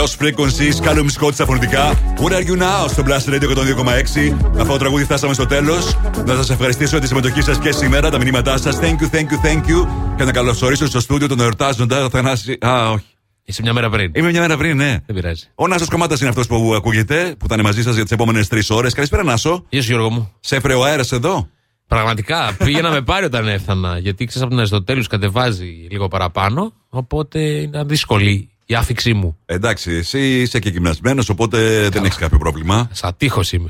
[0.00, 1.92] Lost Frequencies, Callum Scott στα φωνητικά.
[2.20, 4.36] What are you now; Στο Blast Radio 102,6.
[4.58, 5.96] Αυτό το τραγούδι φτάσαμε στο τέλος.
[6.26, 8.78] Να σας ευχαριστήσω για τη συμμετοχή σας και σήμερα, τα μηνύματά σας.
[8.80, 9.88] Thank you, thank you, thank you.
[10.16, 12.58] Και να καλωσορίσω στο στούντιο τον εορτάζοντα Θανάση.
[12.66, 13.04] Α, όχι.
[13.44, 14.12] Είσαι μια μέρα πριν.
[14.14, 14.96] Είμαι μια μέρα πριν, ναι.
[15.06, 15.44] Δεν πειράζει.
[15.54, 18.48] Ο Νάσος Κομμάτα είναι αυτός που ακούγεται, που θα είναι μαζί σας για τις επόμενες
[18.48, 18.94] τρεις ώρες.
[18.94, 19.64] Καλησπέρα, Νάσο.
[19.68, 20.32] Γεια σου, Γιώργο μου.
[20.40, 21.48] Σε έφερε ο αέρας εδώ.
[21.86, 23.98] Πραγματικά πήγα να με πάρει όταν έφτανα.
[23.98, 26.72] Γιατί ξέρεις από την Αριστοτέλου κατεβάζει λίγο παραπάνω.
[26.88, 29.38] Οπότε είναι δύσκολη η άφηξή μου.
[29.46, 32.88] Εντάξει, εσύ είσαι και γυμνασμένος, οπότε δεν έχεις κάποιο πρόβλημα.
[32.92, 33.68] Σαν τείχος είμαι.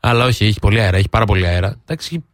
[0.00, 1.80] Αλλά όχι, έχει πολύ αέρα, έχει πάρα πολύ αέρα.
[1.82, 2.24] Εντάξει,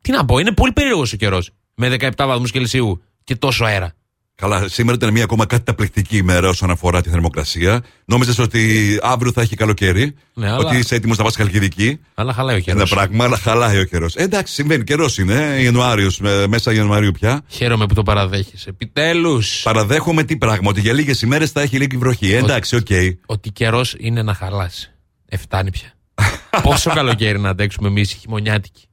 [0.00, 1.50] τι να πω, είναι πολύ περίεργος ο καιρός.
[1.74, 3.94] Με 17 βαθμούς Κελσίου και τόσο αέρα.
[4.38, 7.84] Καλά, σήμερα ήταν μια ακόμα καταπληκτική ημέρα όσον αφορά τη θερμοκρασία.
[8.04, 10.14] Νόμιζες ότι αύριο θα έχει καλοκαίρι.
[10.34, 12.00] Ναι, αλλά- ότι είσαι έτοιμος να πας Χαλκιδική.
[12.14, 12.80] Αλλά χαλάει ο καιρός.
[12.92, 14.14] Ένα πράγμα, αλλά χαλάει ο καιρός.
[14.14, 14.84] Εντάξει, συμβαίνει.
[14.84, 15.56] Καιρός είναι.
[15.60, 17.42] Ιανουάριος, μέσα Ιανουαρίου πια.
[17.48, 18.68] Χαίρομαι που το παραδέχεσαι.
[18.68, 19.60] Επιτέλους.
[19.62, 22.32] Παραδέχομαι τι πράγμα, ότι για λίγες ημέρες θα έχει λίγη βροχή.
[22.32, 22.86] Ε, Εντάξει, οκ.
[23.26, 24.90] Ότι καιρός είναι να χαλάσει.
[25.28, 25.92] Εφτάνει πια.
[26.62, 28.88] Πόσο καλοκαίρι να αντέξουμε εμείς οι χειμωνιάτικοι.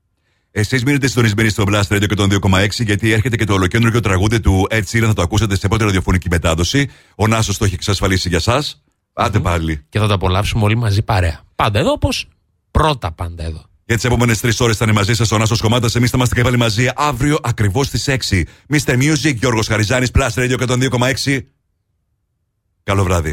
[0.55, 4.39] Εσείς μείνετε συντονισμένοι στο Blast Radio και τον 2,6 γιατί έρχεται και το ολοκέντρο τραγούδι
[4.39, 5.05] του Ed Sheeran.
[5.05, 6.89] Θα το ακούσετε σε πρώτη ραδιοφωνική μετάδοση.
[7.15, 8.63] Ο Νάσος το έχει εξασφαλίσει για εσά.
[9.13, 9.85] Άντε πάλι.
[9.89, 11.41] Και θα το απολαύσουμε όλοι μαζί παρέα.
[11.55, 12.27] Πάντα εδώ, όπως
[12.71, 13.65] πρώτα πάντα εδώ.
[13.85, 15.95] Για τις επόμενες τρεις ώρες θα είναι μαζί σας ο Νάσος Κομμάτας.
[15.95, 18.45] Εμείς θα είμαστε και πάλι μαζί αύριο ακριβώς στις 6.
[18.73, 18.97] Mr.
[18.97, 21.47] Music, Γιώργος Χαριζάνης, Plus Radio 102,6.
[22.83, 23.31] Καλό βράδυ.